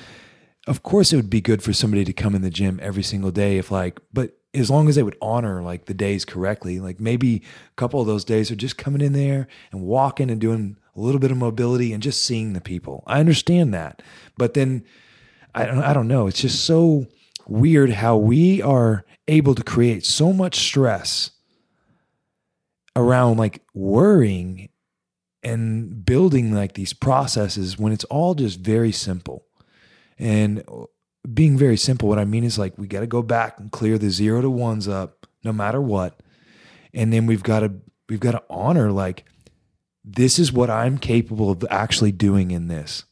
[0.66, 3.32] of course it would be good for somebody to come in the gym every single
[3.32, 7.00] day if like but as long as they would honor like the days correctly, like
[7.00, 10.76] maybe a couple of those days are just coming in there and walking and doing
[10.94, 13.02] a little bit of mobility and just seeing the people.
[13.06, 14.02] I understand that.
[14.36, 14.84] But then
[15.54, 16.26] I don't, I don't know.
[16.26, 17.06] It's just so
[17.46, 21.30] weird how we are able to create so much stress
[22.94, 24.68] around like worrying
[25.42, 29.46] and building like these processes when it's all just very simple.
[30.18, 30.62] And
[31.32, 33.98] being very simple, what I mean is like we got to go back and clear
[33.98, 36.20] the zero to ones up no matter what.
[36.94, 37.72] And then we've got to
[38.08, 39.24] we've got to honor like
[40.04, 43.04] this is what I'm capable of actually doing in this.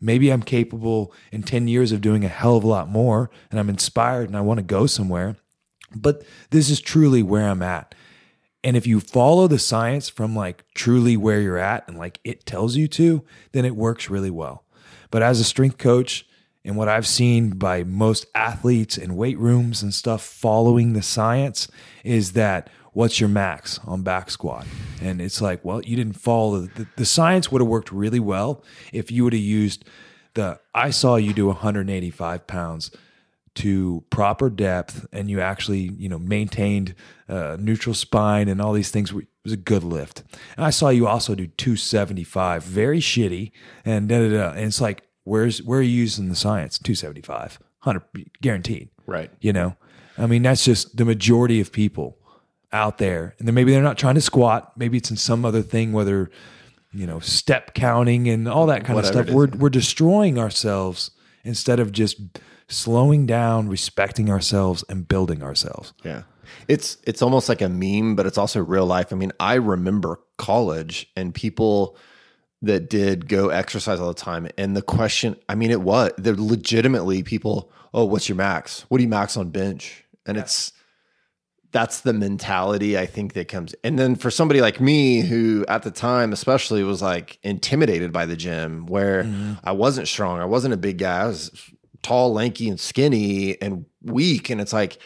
[0.00, 3.60] Maybe I'm capable in 10 years of doing a hell of a lot more and
[3.60, 5.36] I'm inspired and I want to go somewhere.
[5.94, 7.94] But this is truly where I'm at.
[8.64, 12.46] And if you follow the science from like truly where you're at and like it
[12.46, 14.64] tells you to, then it works really well.
[15.10, 16.26] But as a strength coach,
[16.64, 21.68] and what I've seen by most athletes in weight rooms and stuff following the science
[22.04, 24.66] is that what's your max on back squat?
[25.00, 28.62] And it's like, well, you didn't follow the, the science would have worked really well
[28.92, 29.84] if you would have used
[30.34, 32.90] the I saw you do 185 pounds
[33.54, 36.94] to proper depth and you actually you know maintained
[37.28, 40.22] uh, neutral spine and all these things it was a good lift
[40.56, 43.52] and i saw you also do 275 very shitty
[43.84, 44.50] and da, da, da.
[44.52, 46.78] and it's like where's where are you using the science?
[46.78, 48.88] 275 100 guaranteed.
[49.06, 49.30] Right.
[49.40, 49.76] you know?
[50.18, 52.18] I mean that's just the majority of people
[52.72, 53.34] out there.
[53.38, 54.72] And then maybe they're not trying to squat.
[54.76, 56.30] Maybe it's in some other thing whether
[56.92, 59.34] you know step counting and all that kind Whatever of stuff.
[59.34, 61.10] we're we're destroying ourselves
[61.44, 62.20] instead of just
[62.68, 65.92] slowing down respecting ourselves and building ourselves.
[66.04, 66.22] Yeah.
[66.68, 69.12] It's it's almost like a meme, but it's also real life.
[69.12, 71.96] I mean, I remember college and people
[72.62, 74.48] that did go exercise all the time.
[74.56, 78.86] And the question, I mean, it was they're legitimately people, oh, what's your max?
[78.88, 80.04] What do you max on bench?
[80.24, 80.72] And it's
[81.72, 83.74] that's the mentality I think that comes.
[83.82, 88.26] And then for somebody like me who at the time especially was like intimidated by
[88.26, 89.54] the gym where mm-hmm.
[89.64, 91.50] I wasn't strong, I wasn't a big guy, I was
[92.02, 94.98] tall, lanky and skinny and weak and it's like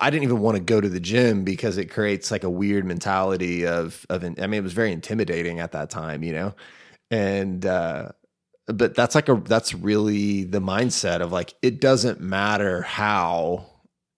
[0.00, 2.84] I didn't even want to go to the gym because it creates like a weird
[2.84, 6.54] mentality of of I mean it was very intimidating at that time, you know.
[7.10, 8.10] And uh
[8.66, 13.66] but that's like a that's really the mindset of like it doesn't matter how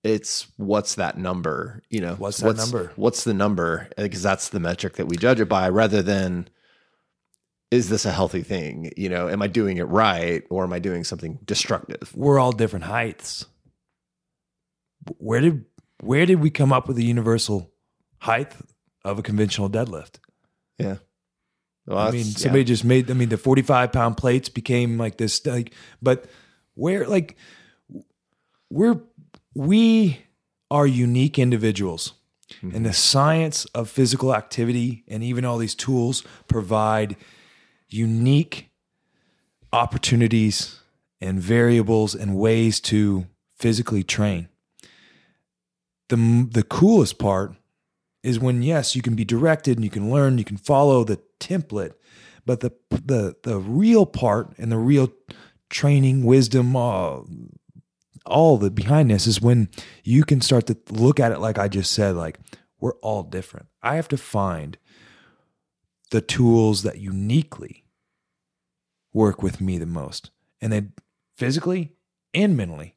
[0.03, 2.15] it's what's that number, you know.
[2.15, 2.93] What's that number?
[2.97, 3.89] What's the number?
[3.97, 6.49] Because that's the metric that we judge it by rather than
[7.71, 8.91] is this a healthy thing?
[8.97, 12.11] You know, am I doing it right or am I doing something destructive?
[12.17, 13.45] we're all different heights
[15.19, 15.65] where did
[16.01, 17.71] where did we come up with the universal
[18.19, 18.53] height
[19.05, 20.19] of a conventional deadlift
[20.81, 20.97] Yeah.
[21.87, 22.37] Well, I mean, yeah.
[22.37, 23.11] somebody just made.
[23.11, 25.45] I mean, the forty-five pound plates became like this.
[25.45, 26.27] Like, but
[26.75, 27.37] where, like,
[28.71, 29.01] we're
[29.55, 30.25] we
[30.71, 32.13] are unique individuals,
[32.55, 32.77] mm-hmm.
[32.77, 37.17] and the science of physical activity and even all these tools provide
[37.89, 38.71] unique
[39.73, 40.81] opportunities
[41.21, 43.27] and variables and ways to
[43.59, 44.49] physically train.
[46.11, 47.57] The The coolest part
[48.23, 51.19] is when yes, you can be directed and you can learn, you can follow the
[51.39, 51.95] template,
[52.45, 55.11] but the the the real part and the real
[55.71, 57.21] training, wisdom, uh,
[58.27, 59.69] all the behindness is when
[60.05, 62.39] you can start to look at it like I just said, like
[62.79, 63.67] we're all different.
[63.83, 64.77] I have to find
[66.11, 67.85] the tools that uniquely
[69.13, 70.93] work with me the most, and then
[71.37, 71.95] physically
[72.35, 72.97] and mentally.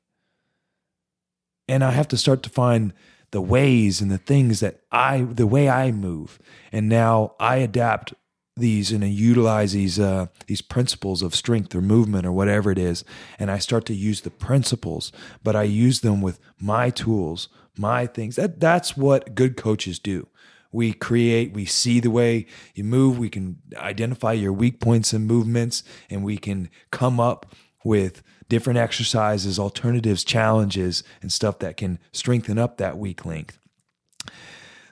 [1.67, 2.93] And I have to start to find
[3.31, 6.39] the ways and the things that I, the way I move,
[6.71, 8.13] and now I adapt
[8.55, 12.77] these and I utilize these uh, these principles of strength or movement or whatever it
[12.77, 13.03] is,
[13.39, 15.11] and I start to use the principles,
[15.43, 18.35] but I use them with my tools, my things.
[18.35, 20.27] That that's what good coaches do.
[20.71, 25.25] We create, we see the way you move, we can identify your weak points and
[25.25, 27.47] movements, and we can come up
[27.83, 33.55] with different exercises, alternatives, challenges, and stuff that can strengthen up that weak link.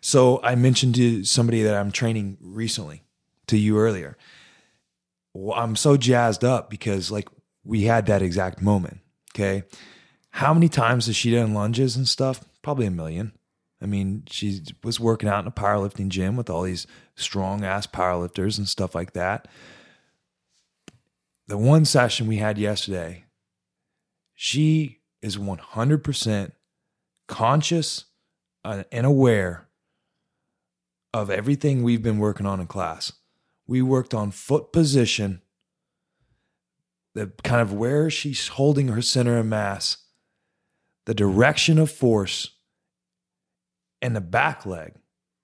[0.02, 3.04] So I mentioned to somebody that I'm training recently
[3.48, 4.18] to you earlier.
[5.34, 7.30] Well, I'm so jazzed up because like
[7.64, 9.00] we had that exact moment.
[9.34, 9.64] Okay.
[10.32, 12.44] How many times has she done lunges and stuff?
[12.62, 13.34] Probably a million.
[13.82, 16.86] I mean, she was working out in a powerlifting gym with all these
[17.16, 19.48] strong ass powerlifters and stuff like that.
[21.48, 23.26] The one session we had yesterday,
[24.44, 26.52] she is 100%
[27.28, 28.06] conscious
[28.66, 29.68] uh, and aware
[31.14, 33.14] of everything we've been working on in class.
[33.68, 35.44] We worked on foot position,
[37.14, 39.98] the kind of where she's holding her center of mass,
[41.06, 42.56] the direction of force
[44.02, 44.96] and the back leg,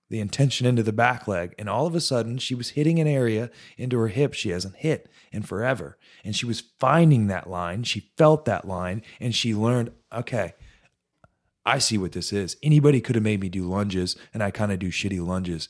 [0.10, 1.54] the intention into the back leg.
[1.60, 4.78] And all of a sudden, she was hitting an area into her hip she hasn't
[4.78, 5.98] hit in forever.
[6.24, 7.84] And she was finding that line.
[7.84, 10.54] She felt that line and she learned, okay,
[11.68, 12.56] I see what this is.
[12.64, 15.68] Anybody could have made me do lunges, and I kind of do shitty lunges.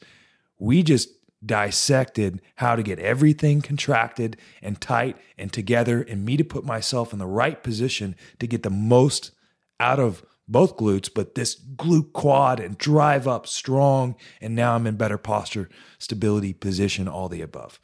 [0.59, 1.09] We just
[1.43, 7.13] dissected how to get everything contracted and tight and together, and me to put myself
[7.13, 9.31] in the right position to get the most
[9.79, 14.15] out of both glutes, but this glute quad and drive up strong.
[14.41, 17.79] And now I'm in better posture, stability, position, all the above.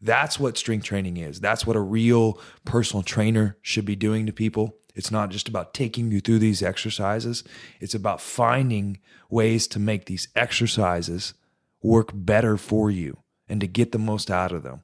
[0.00, 1.40] That's what strength training is.
[1.40, 4.76] That's what a real personal trainer should be doing to people.
[4.94, 7.44] It's not just about taking you through these exercises,
[7.80, 8.98] it's about finding
[9.30, 11.34] ways to make these exercises
[11.82, 14.82] work better for you and to get the most out of them.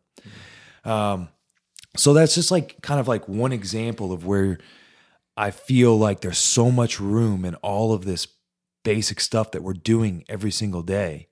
[0.85, 1.29] Um,
[1.97, 4.59] so that's just like kind of like one example of where
[5.39, 8.27] I feel like there's so much room in all of this
[8.83, 11.29] basic stuff that we're doing every single day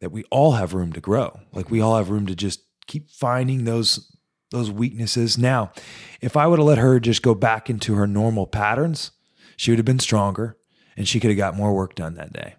[0.00, 1.38] that we all have room to grow.
[1.52, 4.10] Like we all have room to just keep finding those
[4.50, 5.38] those weaknesses.
[5.38, 5.72] Now,
[6.20, 9.12] if I would have let her just go back into her normal patterns,
[9.56, 10.58] she would have been stronger
[10.96, 12.56] and she could have got more work done that day.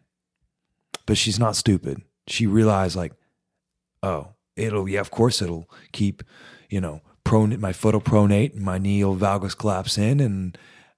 [1.06, 2.02] But she's not stupid.
[2.28, 3.12] She realized like,
[4.02, 6.24] oh, it'll yeah, of course it'll keep,
[6.70, 10.58] you know, my pronate and my knee will valgus collapse in and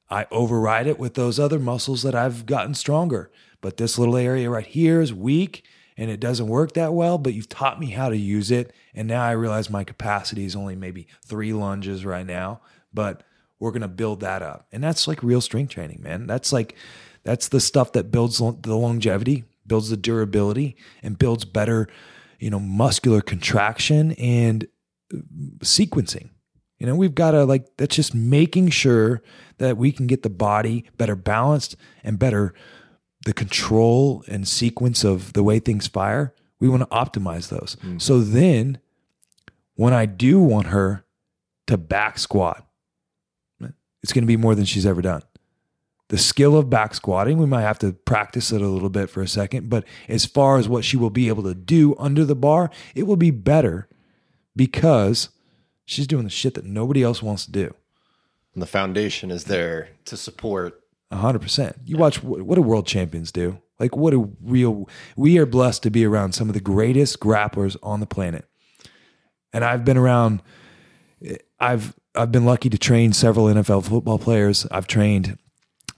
[0.10, 3.32] I override it with those other muscles that I've gotten stronger.
[3.62, 5.64] But this little area right here is weak
[5.98, 8.74] and it doesn't work that well, but you've taught me how to use it.
[8.94, 12.62] And now I realize my capacity is only maybe three lunges right now,
[12.94, 13.24] but
[13.60, 14.68] we're going to build that up.
[14.72, 16.28] And that's like real strength training, man.
[16.28, 16.76] That's like,
[17.24, 21.88] that's the stuff that builds the longevity, builds the durability, and builds better,
[22.40, 24.68] you know, muscular contraction and
[25.60, 26.30] sequencing.
[26.80, 29.22] You know, we've got to like, that's just making sure
[29.60, 32.54] that we can get the body better balanced and better
[33.26, 37.76] the control and sequence of the way things fire, we want to optimize those.
[37.78, 37.98] Mm-hmm.
[37.98, 38.80] So then
[39.76, 41.06] when I do want her
[41.68, 42.66] to back squat,
[44.04, 45.24] it's going to be more than she's ever done.
[46.10, 49.24] The skill of back squatting, we might have to practice it a little bit for
[49.24, 52.36] a second, but as far as what she will be able to do under the
[52.36, 53.88] bar, it will be better
[54.56, 55.30] because
[55.86, 57.74] she's doing the shit that nobody else wants to do.
[58.54, 61.78] And the foundation is there to support hundred percent.
[61.86, 63.62] You watch what, what do world champions do?
[63.80, 64.90] Like what a real.
[65.16, 68.46] We are blessed to be around some of the greatest grapplers on the planet,
[69.54, 70.42] and I've been around.
[71.60, 74.66] I've I've been lucky to train several NFL football players.
[74.72, 75.38] I've trained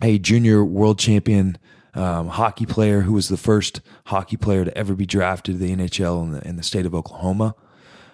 [0.02, 1.58] a junior world champion
[1.94, 5.76] um, hockey player who was the first hockey player to ever be drafted to the
[5.76, 7.56] NHL in the, in the state of Oklahoma.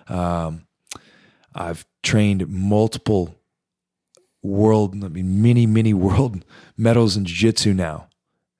[0.08, 0.66] Um,
[1.56, 3.36] I've trained multiple
[4.42, 6.46] world, I mean, many, many world
[6.78, 8.08] medals in jiu-jitsu now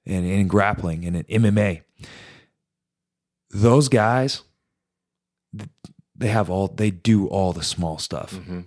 [0.06, 1.82] and, in grappling and in MMA.
[3.50, 4.42] Those guys,
[6.16, 8.60] they have all, they do all the small stuff mm-hmm.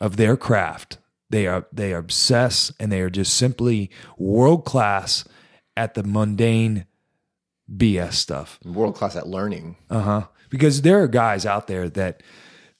[0.00, 0.98] of their craft.
[1.28, 5.24] They are, they are obsessed and they are just simply world class
[5.76, 6.86] at the mundane
[7.72, 8.58] BS stuff.
[8.64, 9.76] World class at learning.
[9.88, 10.26] Uh huh.
[10.50, 12.22] Because there are guys out there that,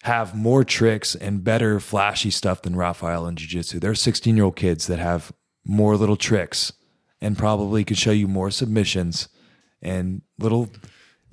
[0.02, 3.80] have more tricks and better flashy stuff than Rafael in jiu-jitsu.
[3.80, 5.32] There are 16 year old kids that have
[5.64, 6.72] more little tricks
[7.20, 9.28] and probably could show you more submissions
[9.82, 10.70] and little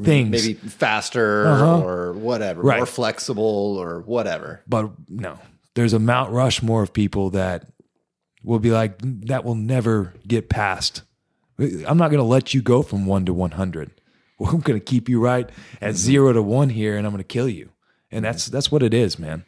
[0.02, 0.32] things.
[0.32, 1.82] Maybe faster uh-huh.
[1.82, 2.78] or whatever, right.
[2.78, 4.62] more flexible or whatever.
[4.67, 5.39] But no,
[5.76, 7.67] there's a Mount Rushmore of people that
[8.43, 8.97] will be like,
[9.28, 11.04] that will never get past.
[11.58, 13.91] I'm not going to let you go from one to 100.
[14.39, 15.50] Well, I'm going to keep you right
[15.82, 17.71] at zero to one here and I'm going to kill you
[18.12, 19.45] and that's that's what it is, man.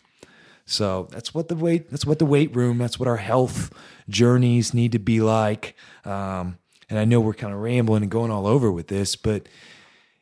[0.65, 3.71] So that's what the weight that's what the weight room that's what our health
[4.07, 5.75] journeys need to be like.
[6.05, 6.57] Um,
[6.89, 9.47] and I know we're kind of rambling and going all over with this, but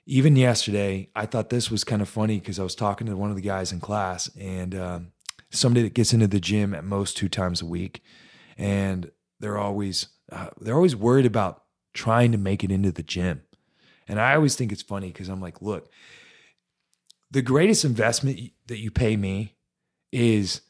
[0.06, 3.30] even yesterday, I thought this was kind of funny because I was talking to one
[3.30, 5.12] of the guys in class and um,
[5.50, 8.02] somebody that gets into the gym at most two times a week,
[8.58, 11.64] and they're always uh, they're always worried about
[11.94, 13.42] trying to make it into the gym.
[14.08, 15.92] And I always think it's funny because I'm like, look,
[17.32, 19.56] the greatest investment that you pay me
[20.12, 20.62] is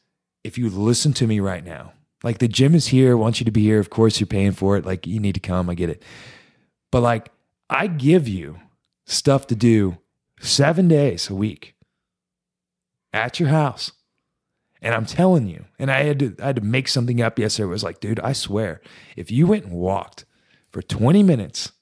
[0.44, 1.92] if you listen to me right now.
[2.24, 3.78] Like the gym is here, wants you to be here.
[3.78, 4.84] Of course, you're paying for it.
[4.84, 5.70] Like you need to come.
[5.70, 6.02] I get it.
[6.90, 7.30] But like
[7.70, 8.58] I give you
[9.06, 9.98] stuff to do
[10.40, 11.74] seven days a week
[13.12, 13.92] at your house.
[14.80, 17.66] And I'm telling you, and I had to I had to make something up yesterday.
[17.66, 18.80] It was like, dude, I swear,
[19.16, 20.24] if you went and walked
[20.70, 21.72] for 20 minutes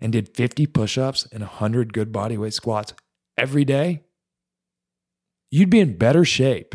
[0.00, 2.94] and did 50 push-ups and 100 good bodyweight squats
[3.36, 4.02] every day,
[5.50, 6.74] you'd be in better shape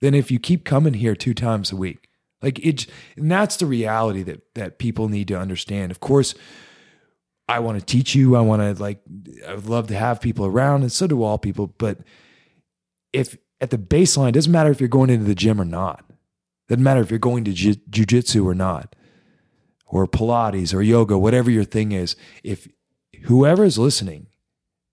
[0.00, 2.08] than if you keep coming here two times a week.
[2.42, 2.86] Like it,
[3.16, 5.90] and that's the reality that that people need to understand.
[5.90, 6.34] Of course,
[7.48, 8.36] I want to teach you.
[8.36, 9.00] I want to like.
[9.48, 11.68] I would love to have people around, and so do all people.
[11.78, 12.00] But
[13.14, 16.04] if at the baseline, it doesn't matter if you're going into the gym or not.
[16.68, 18.94] Doesn't matter if you're going to jiu- jujitsu or not,
[19.86, 22.16] or Pilates or yoga, whatever your thing is.
[22.42, 22.68] If
[23.24, 24.26] whoever is listening,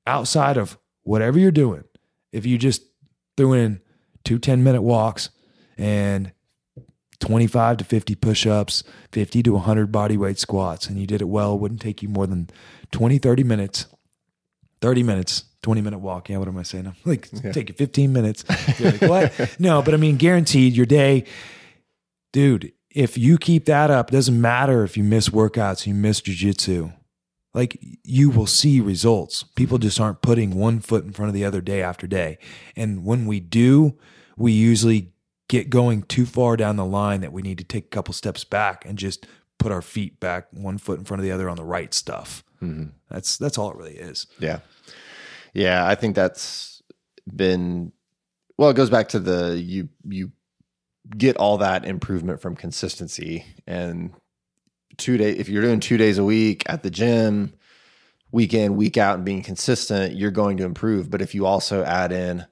[0.06, 1.84] outside of whatever you're doing,
[2.32, 2.84] if you just
[3.38, 3.82] threw in
[4.24, 5.30] two 10 minute walks
[5.78, 6.32] and
[7.20, 11.28] 25 to 50 push ups, 50 to 100 body weight squats, and you did it
[11.28, 12.50] well, it wouldn't take you more than
[12.92, 13.88] 20, 30 minutes.
[14.82, 16.30] 30 minutes, 20 minute walk.
[16.30, 16.88] Yeah, what am I saying?
[16.88, 18.44] I'm like, take you 15 minutes.
[18.80, 19.56] You're like, what?
[19.60, 21.26] no, but I mean, guaranteed your day,
[22.34, 26.94] dude, if you keep that up, doesn't matter if you miss workouts, you miss jujitsu,
[27.54, 29.44] like you will see results.
[29.44, 32.38] People just aren't putting one foot in front of the other day after day.
[32.76, 33.98] And when we do,
[34.38, 35.12] we usually
[35.48, 38.44] get going too far down the line that we need to take a couple steps
[38.44, 39.28] back and just
[39.60, 42.44] put our feet back one foot in front of the other on the right stuff.
[42.62, 42.90] Mm-hmm.
[43.10, 44.28] That's that's all it really is.
[44.40, 44.60] Yeah.
[45.54, 46.82] Yeah, I think that's
[47.36, 47.92] been
[48.58, 50.32] well, it goes back to the you you
[51.18, 54.14] get all that improvement from consistency and
[54.98, 57.54] two day if you're doing two days a week at the gym,
[58.32, 61.10] week in, week out and being consistent, you're going to improve.
[61.10, 62.46] But if you also add in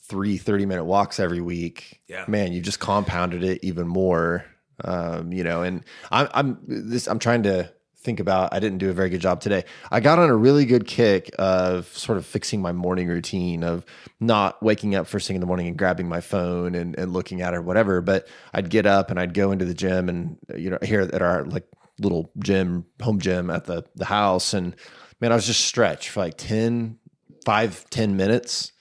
[0.00, 2.24] three 30 minute walks every week, Yeah.
[2.28, 4.44] man, you just compounded it even more.
[4.84, 7.72] Um, you know, and I'm I'm this I'm trying to
[8.02, 9.64] think about I didn't do a very good job today.
[9.90, 13.84] I got on a really good kick of sort of fixing my morning routine of
[14.20, 17.42] not waking up first thing in the morning and grabbing my phone and, and looking
[17.42, 18.00] at it or whatever.
[18.00, 21.22] But I'd get up and I'd go into the gym and you know, here at
[21.22, 21.66] our like
[21.98, 24.74] little gym, home gym at the the house and
[25.20, 26.98] man, I was just stretch for like 10,
[27.44, 28.72] 5, 10 minutes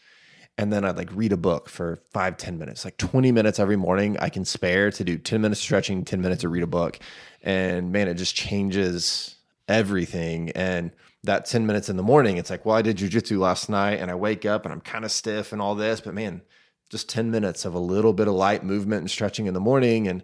[0.61, 3.77] and then I'd like read a book for five, 10 minutes, like 20 minutes every
[3.77, 6.67] morning I can spare to do 10 minutes of stretching, 10 minutes to read a
[6.67, 6.99] book.
[7.43, 9.35] And man, it just changes
[9.67, 10.51] everything.
[10.51, 10.91] And
[11.23, 14.09] that 10 minutes in the morning, it's like, well, I did jujitsu last night and
[14.09, 16.41] I wake up and I'm kind of stiff and all this, but man,
[16.89, 20.07] just 10 minutes of a little bit of light movement and stretching in the morning.
[20.07, 20.23] And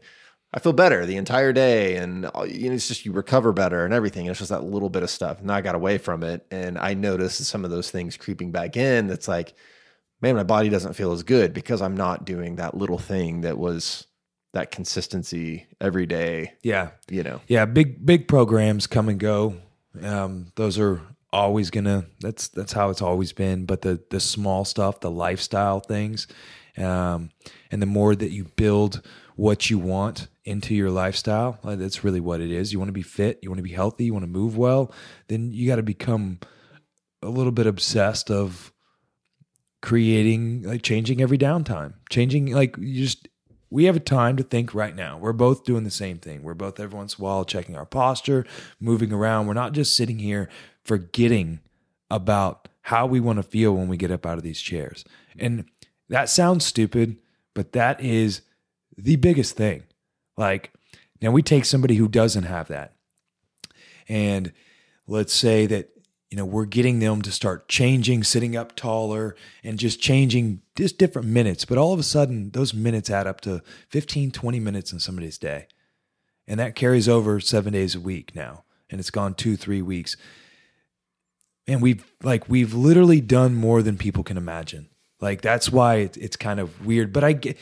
[0.53, 1.97] I feel better the entire day.
[1.97, 4.21] And uh, you know, it's just you recover better and everything.
[4.23, 5.39] And it's just that little bit of stuff.
[5.39, 6.45] And I got away from it.
[6.51, 9.07] And I noticed some of those things creeping back in.
[9.07, 9.53] That's like,
[10.21, 13.57] man, my body doesn't feel as good because I'm not doing that little thing that
[13.57, 14.06] was
[14.57, 16.89] that consistency every day, Yeah.
[17.09, 17.41] you know.
[17.47, 19.55] Yeah, big big programs come and go.
[20.01, 20.99] Um, those are
[21.31, 22.05] always gonna.
[22.21, 23.65] That's that's how it's always been.
[23.65, 26.27] But the the small stuff, the lifestyle things,
[26.77, 27.29] um,
[27.71, 29.01] and the more that you build
[29.35, 32.73] what you want into your lifestyle, like, that's really what it is.
[32.73, 34.91] You want to be fit, you want to be healthy, you want to move well.
[35.27, 36.39] Then you got to become
[37.21, 38.71] a little bit obsessed of
[39.81, 43.27] creating like changing every downtime changing like you just
[43.69, 45.17] we have a time to think right now.
[45.17, 46.43] We're both doing the same thing.
[46.43, 48.45] We're both every once in a while checking our posture
[48.79, 49.47] moving around.
[49.47, 50.49] We're not just sitting here
[50.83, 51.59] forgetting
[52.09, 55.03] about how we want to feel when we get up out of these chairs.
[55.37, 55.65] And
[56.07, 57.17] that sounds stupid
[57.57, 58.41] but that is
[58.95, 59.81] the biggest thing.
[60.37, 60.71] Like
[61.23, 62.93] now we take somebody who doesn't have that.
[64.07, 64.53] And
[65.07, 65.89] let's say that
[66.29, 70.97] you know we're getting them to start changing sitting up taller and just changing just
[70.97, 71.63] different minutes.
[71.65, 75.37] But all of a sudden those minutes add up to 15 20 minutes in somebody's
[75.37, 75.67] day.
[76.47, 78.63] And that carries over seven days a week now.
[78.89, 80.17] And it's gone two three weeks.
[81.65, 84.89] And we've like we've literally done more than people can imagine.
[85.21, 87.13] Like that's why it, it's kind of weird.
[87.13, 87.57] But i get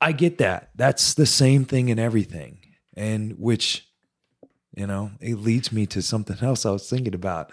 [0.00, 0.70] i get that.
[0.74, 2.58] That's the same thing in everything.
[2.96, 3.88] And which
[4.76, 7.50] you know it leads me to something else i was thinking about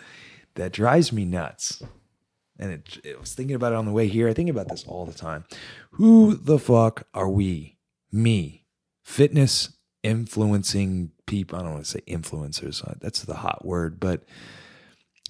[0.55, 1.81] that drives me nuts.
[2.59, 4.29] And it, it was thinking about it on the way here.
[4.29, 5.45] I think about this all the time.
[5.91, 7.77] Who the fuck are we?
[8.11, 8.65] Me.
[9.03, 9.73] Fitness
[10.03, 11.57] influencing people.
[11.57, 14.23] I don't want to say influencers uh, that's the hot word but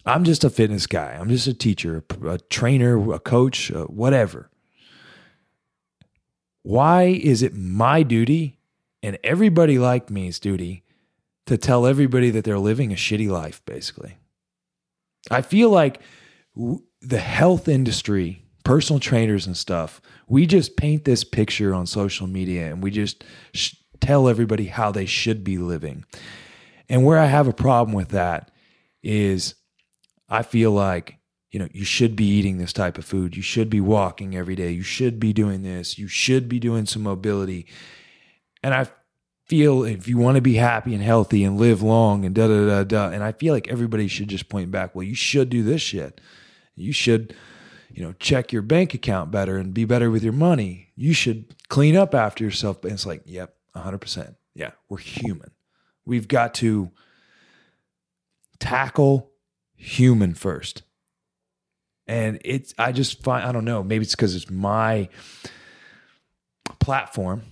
[0.05, 1.17] i'm just a fitness guy.
[1.19, 4.49] I'm just a teacher a, trainer a coach uh, whatever.
[6.63, 8.59] Why is it my duty
[9.03, 10.83] and everybody like me's duty
[11.47, 14.17] to tell everybody that they're living a shitty life basically
[15.29, 16.01] I feel like
[16.55, 22.27] w- the health industry, personal trainers and stuff, we just paint this picture on social
[22.27, 26.05] media and we just sh- tell everybody how they should be living.
[26.89, 28.51] And where I have a problem with that
[29.03, 29.55] is
[30.29, 31.17] I feel like,
[31.51, 33.35] you know, you should be eating this type of food.
[33.35, 34.71] You should be walking every day.
[34.71, 35.97] You should be doing this.
[35.97, 37.67] You should be doing some mobility.
[38.63, 38.87] And I
[39.51, 42.65] feel if you want to be happy and healthy and live long and da da
[42.65, 43.09] da da.
[43.09, 46.21] And I feel like everybody should just point back, well, you should do this shit.
[46.73, 47.35] You should,
[47.89, 50.93] you know, check your bank account better and be better with your money.
[50.95, 52.81] You should clean up after yourself.
[52.85, 54.35] And it's like, yep, 100%.
[54.55, 55.51] Yeah, we're human.
[56.05, 56.89] We've got to
[58.59, 59.31] tackle
[59.75, 60.83] human first.
[62.07, 65.09] And it's, I just find, I don't know, maybe it's because it's my
[66.79, 67.43] platform,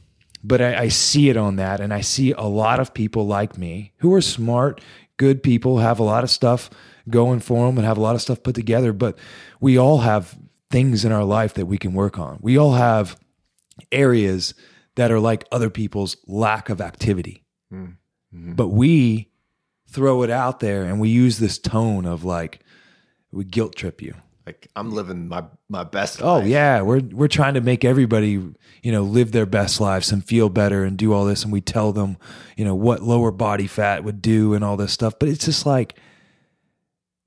[0.44, 1.80] but I, I see it on that.
[1.80, 4.82] And I see a lot of people like me who are smart,
[5.18, 6.70] good people, have a lot of stuff
[7.10, 8.94] going for them and have a lot of stuff put together.
[8.94, 9.18] But
[9.60, 10.38] we all have
[10.70, 12.40] things in our life that we can work on.
[12.42, 13.20] We all have
[13.92, 14.54] areas
[14.96, 17.44] that are like other people's lack of activity.
[17.74, 18.54] Mm-hmm.
[18.54, 19.32] But we
[19.88, 22.64] throw it out there and we use this tone of like,
[23.32, 24.16] we guilt trip you.
[24.50, 26.24] Like I'm living my my best.
[26.24, 26.43] Oh, life.
[26.43, 28.32] Oh yeah, we're we're trying to make everybody
[28.82, 31.62] you know live their best lives and feel better and do all this, and we
[31.62, 32.18] tell them
[32.58, 35.20] you know what lower body fat would do and all this stuff.
[35.20, 36.00] But it's just like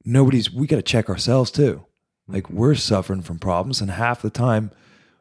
[0.05, 0.53] nobody's.
[0.53, 1.85] We got to check ourselves too.
[2.27, 2.57] Like mm-hmm.
[2.57, 4.73] we're suffering from problems, and half the time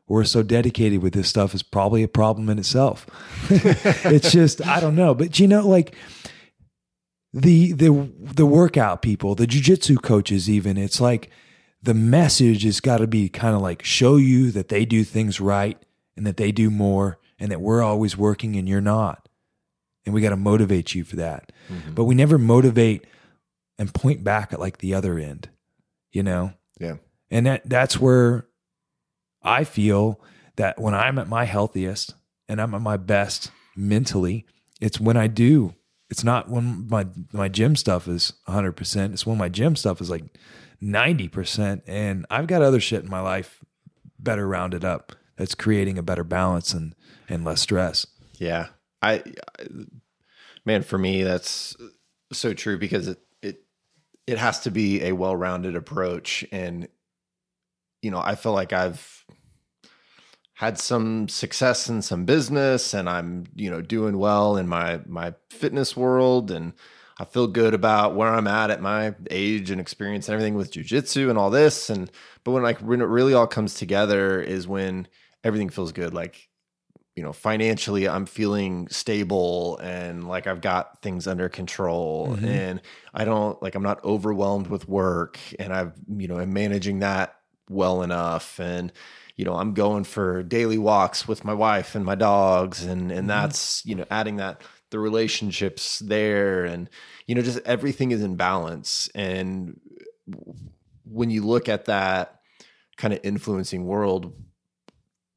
[0.07, 3.05] we're so dedicated with this stuff is probably a problem in itself.
[3.51, 5.93] it's just I don't know, but you know, like
[7.31, 11.29] the the the workout people, the jujitsu coaches, even it's like
[11.83, 15.39] the message has got to be kind of like show you that they do things
[15.39, 15.77] right
[16.15, 19.27] and that they do more and that we're always working and you're not.
[20.05, 21.51] And we got to motivate you for that.
[21.69, 21.93] Mm-hmm.
[21.93, 23.05] But we never motivate
[23.77, 25.49] and point back at like the other end,
[26.11, 26.53] you know?
[26.79, 26.95] Yeah.
[27.29, 28.47] And that that's where
[29.41, 30.19] I feel
[30.57, 32.13] that when I'm at my healthiest
[32.47, 34.45] and I'm at my best mentally,
[34.79, 35.73] it's when I do.
[36.09, 39.13] It's not when my my gym stuff is 100%.
[39.13, 40.25] It's when my gym stuff is like
[40.81, 43.63] 90% and I've got other shit in my life
[44.19, 46.95] better rounded up that's creating a better balance and
[47.29, 48.05] and less stress.
[48.37, 48.67] Yeah.
[49.01, 49.23] I,
[49.59, 49.67] I
[50.65, 51.75] man for me that's
[52.31, 53.63] so true because it it
[54.27, 56.87] it has to be a well-rounded approach and
[58.01, 59.25] you know, I feel like I've
[60.53, 65.33] had some success in some business and I'm, you know, doing well in my my
[65.49, 66.73] fitness world and
[67.21, 70.71] I feel good about where I'm at at my age and experience and everything with
[70.71, 71.91] jujitsu and all this.
[71.91, 72.09] And
[72.43, 75.07] but when like when it really all comes together is when
[75.43, 76.15] everything feels good.
[76.15, 76.49] Like
[77.15, 82.45] you know, financially, I'm feeling stable and like I've got things under control, mm-hmm.
[82.45, 82.81] and
[83.13, 87.35] I don't like I'm not overwhelmed with work, and I've you know I'm managing that
[87.69, 88.91] well enough, and
[89.35, 93.11] you know I'm going for daily walks with my wife and my dogs, and and
[93.11, 93.27] mm-hmm.
[93.27, 96.89] that's you know adding that the relationships there and
[97.25, 99.09] you know just everything is in balance.
[99.15, 99.79] And
[101.03, 102.41] when you look at that
[102.97, 104.33] kind of influencing world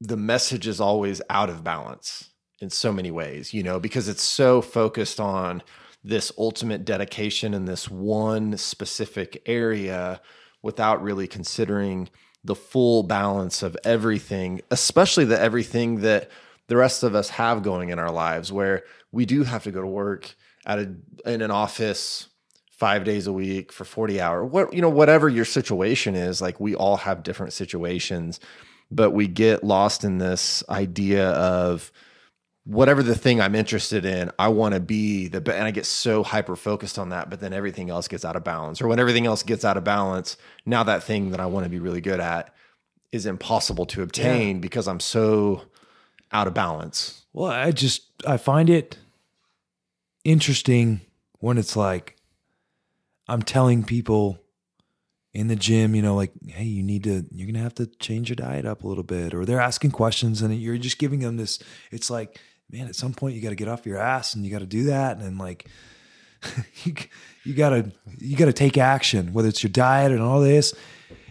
[0.01, 2.31] the message is always out of balance
[2.61, 5.63] in so many ways you know because it's so focused on
[6.03, 10.21] this ultimate dedication in this one specific area
[10.63, 12.09] without really considering
[12.43, 16.31] the full balance of everything especially the everything that
[16.69, 19.81] the rest of us have going in our lives where we do have to go
[19.81, 20.35] to work
[20.67, 20.95] at a
[21.27, 22.29] in an office
[22.71, 26.59] five days a week for 40 hour what you know whatever your situation is like
[26.59, 28.41] we all have different situations
[28.91, 31.93] but we get lost in this idea of
[32.65, 36.23] whatever the thing i'm interested in i want to be the and i get so
[36.23, 39.27] hyper focused on that but then everything else gets out of balance or when everything
[39.27, 40.37] else gets out of balance
[40.67, 42.53] now that thing that i want to be really good at
[43.12, 44.61] is impossible to obtain yeah.
[44.61, 45.62] because i'm so
[46.35, 47.22] out of balance.
[47.32, 48.99] Well, I just I find it
[50.24, 51.01] interesting
[51.39, 52.16] when it's like
[53.28, 54.39] I'm telling people
[55.32, 58.28] in the gym, you know, like, hey, you need to, you're gonna have to change
[58.28, 61.37] your diet up a little bit, or they're asking questions and you're just giving them
[61.37, 61.59] this.
[61.91, 62.39] It's like,
[62.70, 64.66] man, at some point you got to get off your ass and you got to
[64.66, 65.68] do that, and like,
[66.85, 66.95] you
[67.45, 70.74] you gotta you gotta take action, whether it's your diet and all this,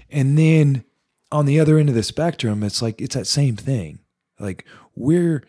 [0.09, 0.83] and then
[1.31, 3.99] on the other end of the spectrum, it's like it's that same thing.
[4.39, 4.65] Like
[4.95, 5.43] we're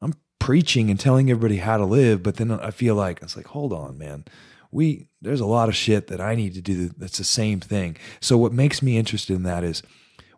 [0.00, 3.46] I'm preaching and telling everybody how to live, but then I feel like it's like,
[3.46, 4.24] hold on, man.
[4.70, 7.96] We there's a lot of shit that I need to do that's the same thing.
[8.20, 9.82] So what makes me interested in that is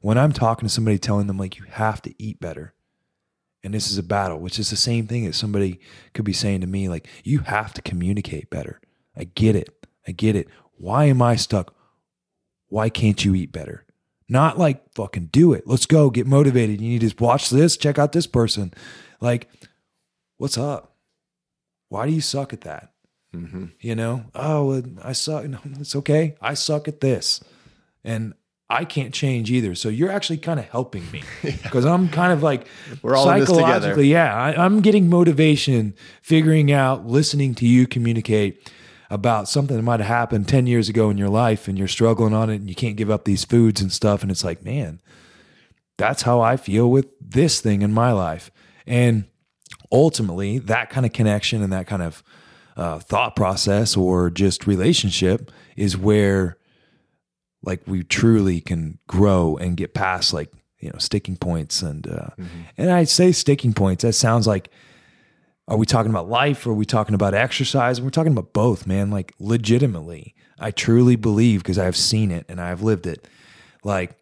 [0.01, 2.74] when I'm talking to somebody telling them like you have to eat better.
[3.62, 5.80] And this is a battle, which is the same thing that somebody
[6.12, 8.80] could be saying to me like you have to communicate better.
[9.16, 9.70] I get it.
[10.07, 10.49] I get it.
[10.76, 11.74] Why am I stuck?
[12.68, 13.86] Why can't you eat better?
[14.29, 15.64] Not like fucking do it.
[15.66, 16.11] Let's go.
[16.11, 16.81] Get motivated.
[16.81, 18.72] You need to watch this, check out this person.
[19.20, 19.49] Like,
[20.39, 20.97] what's up?
[21.91, 22.93] Why do you suck at that?
[23.35, 23.66] Mm-hmm.
[23.81, 25.45] You know, oh, I suck.
[25.49, 26.37] No, it's okay.
[26.41, 27.43] I suck at this.
[28.03, 28.35] And
[28.70, 29.75] I can't change either.
[29.75, 31.93] So you're actually kind of helping me because yeah.
[31.93, 32.66] I'm kind of like
[33.03, 34.35] we're all psychologically, yeah.
[34.35, 38.72] I, I'm getting motivation, figuring out, listening to you communicate.
[39.11, 42.34] About something that might have happened 10 years ago in your life and you're struggling
[42.34, 44.22] on it and you can't give up these foods and stuff.
[44.22, 45.00] And it's like, man,
[45.96, 48.50] that's how I feel with this thing in my life.
[48.86, 49.24] And
[49.92, 52.22] ultimately, that kind of connection and that kind of
[52.76, 56.59] uh, thought process or just relationship is where
[57.62, 62.28] like we truly can grow and get past like you know sticking points and uh,
[62.76, 64.70] and I say sticking points that sounds like
[65.67, 66.67] are we talking about life?
[66.67, 68.01] Or are we talking about exercise?
[68.01, 69.11] We're talking about both man.
[69.11, 73.29] Like legitimately I truly believe because I've seen it and I've lived it.
[73.83, 74.17] Like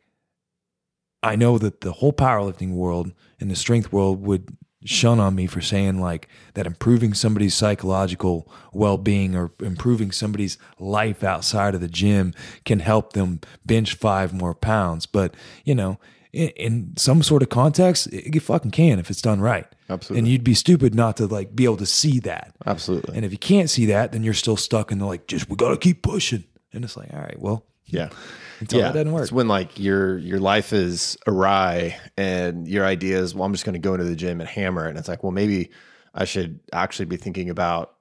[1.23, 5.47] I know that the whole powerlifting world and the strength world would shun on me
[5.47, 11.87] for saying like that improving somebody's psychological well-being or improving somebody's life outside of the
[11.87, 12.35] gym
[12.65, 15.07] can help them bench five more pounds.
[15.07, 16.01] But you know
[16.33, 20.19] in, in some sort of context it, it fucking can if it's done right Absolutely.
[20.21, 23.15] and you'd be stupid not to like be able to see that Absolutely.
[23.17, 25.57] and if you can't see that then you're still stuck in the like just we
[25.57, 28.09] gotta keep pushing and it's like all right well Yeah.
[28.61, 33.19] until that doesn't work It's when like your your life is awry and your idea
[33.19, 34.91] is, well, I'm just going to go into the gym and hammer it.
[34.91, 35.71] And it's like, well, maybe
[36.15, 37.95] I should actually be thinking about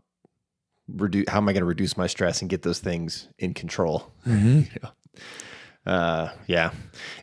[0.87, 4.11] reduce how am I going to reduce my stress and get those things in control.
[4.27, 4.69] Mhm.
[4.73, 5.91] You know?
[5.91, 6.71] Uh, yeah,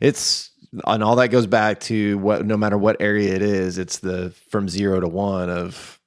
[0.00, 0.50] it's
[0.86, 4.30] and all that goes back to what no matter what area it is, it's the
[4.50, 6.00] from zero to one of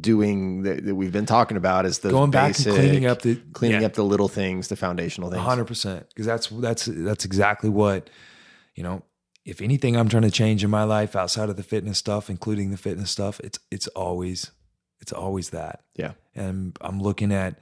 [0.00, 3.22] doing that, that we've been talking about is the going back basic, and cleaning up
[3.22, 3.86] the cleaning yeah.
[3.86, 5.42] up the little things, the foundational things.
[5.42, 6.08] hundred percent.
[6.08, 8.10] Because that's that's that's exactly what
[8.74, 9.02] you know.
[9.44, 12.70] If anything, I'm trying to change in my life outside of the fitness stuff, including
[12.70, 13.40] the fitness stuff.
[13.40, 14.50] It's it's always
[15.00, 15.84] it's always that.
[15.96, 16.12] Yeah.
[16.34, 17.58] And I'm looking at,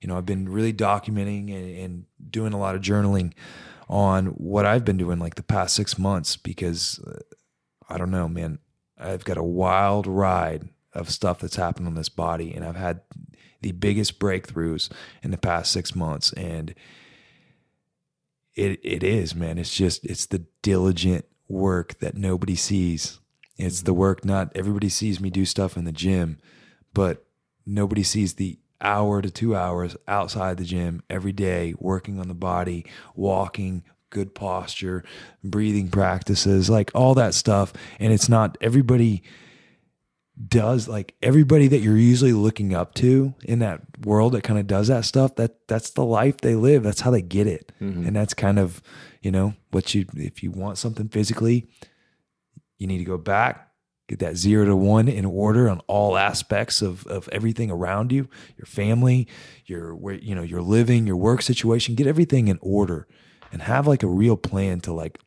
[0.00, 3.34] you know, I've been really documenting and, and doing a lot of journaling
[3.88, 7.20] on what I've been doing like the past six months because uh,
[7.88, 8.58] I don't know, man.
[8.98, 13.00] I've got a wild ride of stuff that's happened on this body, and I've had
[13.60, 14.90] the biggest breakthroughs
[15.22, 16.32] in the past six months.
[16.32, 16.74] And
[18.54, 19.58] it it is, man.
[19.58, 23.20] It's just it's the diligent work that nobody sees.
[23.56, 26.38] It's the work not everybody sees me do stuff in the gym,
[26.94, 27.26] but
[27.66, 32.34] nobody sees the hour to two hours outside the gym every day working on the
[32.34, 35.04] body, walking, good posture,
[35.42, 37.72] breathing practices, like all that stuff.
[37.98, 39.22] And it's not everybody
[40.48, 44.66] does like everybody that you're usually looking up to in that world that kind of
[44.66, 46.82] does that stuff that that's the life they live.
[46.82, 47.72] That's how they get it.
[47.80, 48.06] Mm-hmm.
[48.06, 48.82] And that's kind of
[49.22, 51.66] you know what you if you want something physically
[52.78, 53.65] you need to go back
[54.08, 58.28] get that zero to one in order on all aspects of of everything around you
[58.56, 59.26] your family
[59.64, 63.06] your where you know your living your work situation get everything in order
[63.52, 65.18] and have like a real plan to like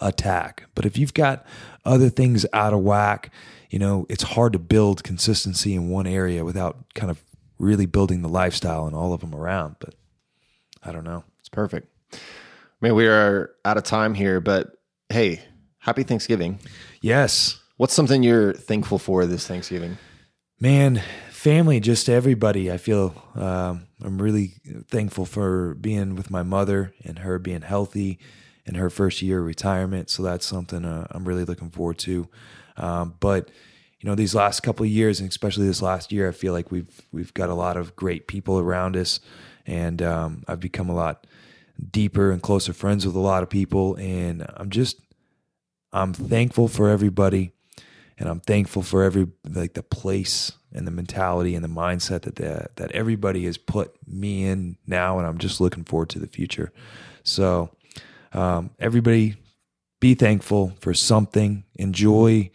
[0.00, 0.64] attack.
[0.74, 1.46] But if you've got
[1.84, 3.30] other things out of whack,
[3.70, 7.22] you know, it's hard to build consistency in one area without kind of
[7.58, 9.76] really building the lifestyle and all of them around.
[9.78, 9.94] But
[10.82, 11.24] I don't know.
[11.40, 11.88] It's perfect.
[12.12, 12.18] i
[12.80, 14.72] mean we are out of time here, but
[15.08, 15.40] hey,
[15.78, 16.58] happy Thanksgiving.
[17.00, 19.98] Yes, What's something you're thankful for this Thanksgiving?
[20.60, 22.70] man, family, just everybody.
[22.70, 24.54] I feel um, I'm really
[24.86, 28.20] thankful for being with my mother and her being healthy
[28.64, 30.10] in her first year of retirement.
[30.10, 32.28] So that's something uh, I'm really looking forward to.
[32.76, 33.50] Um, but
[33.98, 36.70] you know, these last couple of years, and especially this last year, I feel like
[36.70, 39.18] we've we've got a lot of great people around us,
[39.66, 41.26] and um, I've become a lot
[41.90, 45.00] deeper and closer friends with a lot of people, and I'm just
[45.92, 47.54] I'm thankful for everybody
[48.22, 52.76] and I'm thankful for every like the place and the mentality and the mindset that
[52.76, 56.72] that everybody has put me in now, and I'm just looking forward to the future.
[57.24, 57.70] So,
[58.32, 59.34] um, everybody,
[59.98, 61.64] be thankful for something.
[61.74, 62.52] Enjoy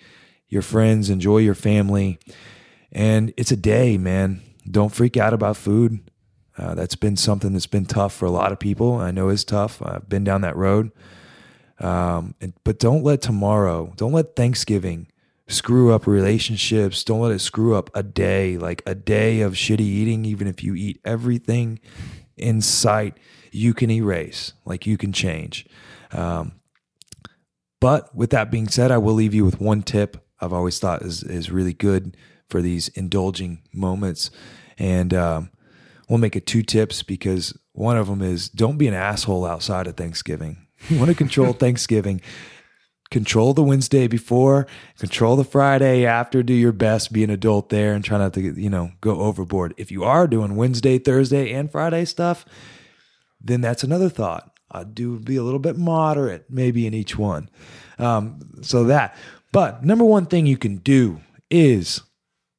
[0.47, 2.17] your friends, enjoy your family,
[2.93, 4.41] and it's a day, man.
[4.71, 5.99] Don't freak out about food.
[6.57, 8.95] Uh, that's been something that's been tough for a lot of people.
[8.95, 9.81] I know it's tough.
[9.81, 10.91] I've been down that road.
[11.77, 15.07] Um, and, but don't let tomorrow, don't let Thanksgiving
[15.47, 17.03] screw up relationships.
[17.03, 20.25] Don't let it screw up a day, like a day of shitty eating.
[20.25, 21.79] Even if you eat everything
[22.35, 23.17] in sight,
[23.51, 25.65] you can erase, like you can change.
[26.11, 26.53] Um,
[27.79, 31.01] but with that being said, I will leave you with one tip I've always thought
[31.01, 32.15] is, is really good
[32.49, 34.29] for these indulging moments.
[34.77, 35.49] And um,
[36.07, 39.87] we'll make it two tips because one of them is don't be an asshole outside
[39.87, 40.63] of Thanksgiving.
[40.89, 42.21] You want to control Thanksgiving
[43.09, 44.67] control the Wednesday before,
[44.99, 48.41] control the Friday after, do your best, be an adult there and try not to,
[48.41, 49.73] you know, go overboard.
[49.77, 52.45] If you are doing Wednesday, Thursday, and Friday stuff,
[53.39, 54.51] then that's another thought.
[54.69, 57.49] I'd do be a little bit moderate, maybe in each one.
[57.97, 59.15] Um, so that,
[59.53, 62.01] but number one thing you can do is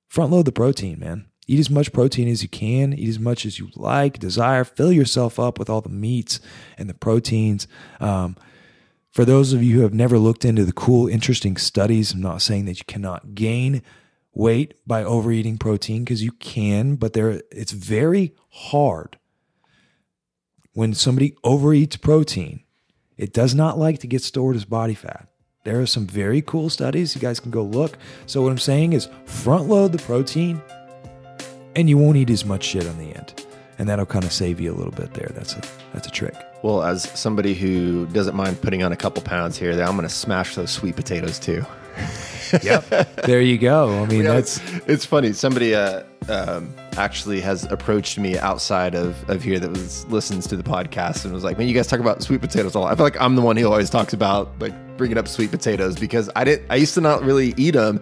[0.08, 1.26] front load the protein, man.
[1.48, 4.92] eat as much protein as you can, eat as much as you like, desire, fill
[4.92, 6.40] yourself up with all the meats
[6.76, 7.66] and the proteins.
[8.00, 8.36] Um,
[9.18, 12.40] for those of you who have never looked into the cool, interesting studies, I'm not
[12.40, 13.82] saying that you cannot gain
[14.32, 19.18] weight by overeating protein because you can, but there it's very hard
[20.72, 22.62] when somebody overeats protein.
[23.16, 25.26] It does not like to get stored as body fat.
[25.64, 27.16] There are some very cool studies.
[27.16, 27.98] You guys can go look.
[28.26, 30.62] So, what I'm saying is front load the protein
[31.74, 33.44] and you won't eat as much shit on the end.
[33.78, 35.32] And that'll kind of save you a little bit there.
[35.34, 35.62] That's a
[35.92, 36.36] that's a trick.
[36.62, 40.08] Well, as somebody who doesn't mind putting on a couple pounds here, there, I'm going
[40.08, 41.64] to smash those sweet potatoes too.
[42.62, 43.16] Yep.
[43.26, 44.02] there you go.
[44.02, 45.34] I mean, Yeah, that's it's, it's funny.
[45.34, 50.56] Somebody uh, um, actually has approached me outside of, of here that was listens to
[50.56, 52.96] the podcast and was like, "Man, you guys talk about sweet potatoes a lot." I
[52.96, 56.30] feel like I'm the one who always talks about like bringing up sweet potatoes because
[56.36, 56.66] I didn't.
[56.70, 58.00] I used to not really eat them,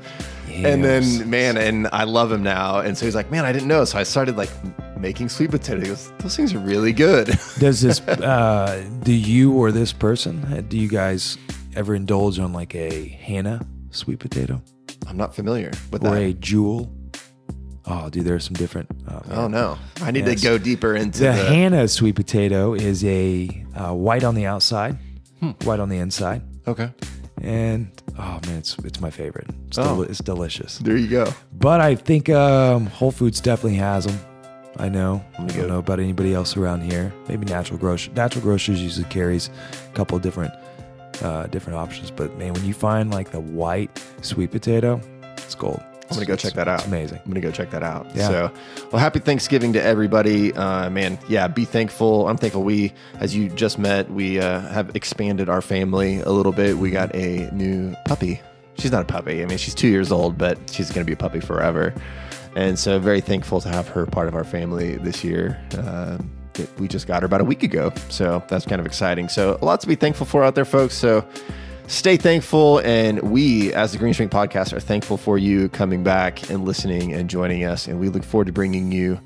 [0.65, 2.79] and then man, and I love him now.
[2.79, 4.51] And so he's like, "Man, I didn't know." So I started like
[4.99, 5.83] making sweet potatoes.
[5.83, 7.27] He goes, Those things are really good.
[7.59, 11.37] Does this, uh, do you or this person, uh, do you guys
[11.75, 14.63] ever indulge on like a Hannah sweet potato
[15.07, 16.13] I'm not familiar with or that.
[16.15, 16.91] Or a Jewel?
[17.89, 18.89] Oh, dude, there's some different.
[19.09, 19.23] Oh.
[19.31, 20.41] Oh no, I need Yes.
[20.41, 21.33] to go deeper into The the.
[21.35, 24.97] Hannah sweet potato is a uh, white on the outside,
[25.41, 25.51] Hmm.
[25.65, 26.91] white on the inside, okay,
[27.47, 27.88] and
[28.18, 29.47] oh man, it's it's my favorite.
[29.68, 30.03] It's, Oh.
[30.03, 30.78] it's delicious.
[30.78, 31.32] there you go.
[31.53, 34.18] But I think um, Whole Foods definitely has them.
[34.78, 35.24] I know.
[35.38, 37.12] I don't go- know about anybody else around here.
[37.28, 38.12] Maybe Natural Grocery.
[38.14, 39.49] Natural Grocers usually carries
[39.88, 40.53] a couple of different
[41.22, 42.11] uh, different options.
[42.11, 43.90] But man, when you find like the white
[44.20, 45.01] sweet potato,
[45.38, 45.80] it's gold.
[46.11, 46.81] I'm gonna go check that out.
[46.81, 47.19] It's amazing.
[47.25, 48.07] I'm gonna go check that out.
[48.15, 48.29] Yeah.
[48.29, 48.53] So,
[48.93, 50.53] well, happy Thanksgiving to everybody.
[50.53, 52.29] Uh, man, yeah, be thankful.
[52.29, 52.63] I'm thankful.
[52.63, 56.79] We, as you just met, we uh, have expanded our family a little bit.
[56.79, 58.41] We got a new puppy.
[58.79, 59.43] She's not a puppy.
[59.43, 61.95] I mean, she's two years old, but she's gonna be a puppy forever.
[62.55, 65.61] And so, very thankful to have her part of our family this year.
[65.79, 66.31] Um,
[66.79, 67.93] we just got her about a week ago.
[68.09, 69.29] So that's kind of exciting.
[69.29, 70.95] So, a lot to be thankful for out there, folks.
[70.95, 71.27] So,
[71.87, 72.78] stay thankful.
[72.78, 77.28] And we, as the GreenStrength Podcast, are thankful for you coming back and listening and
[77.30, 77.87] joining us.
[77.87, 79.20] And we look forward to bringing you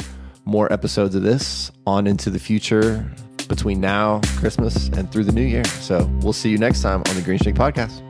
[0.44, 3.08] more episodes of this on into the future
[3.48, 5.64] between now, Christmas, and through the new year.
[5.64, 8.02] So we'll see you next time on the GreenStrength Podcast.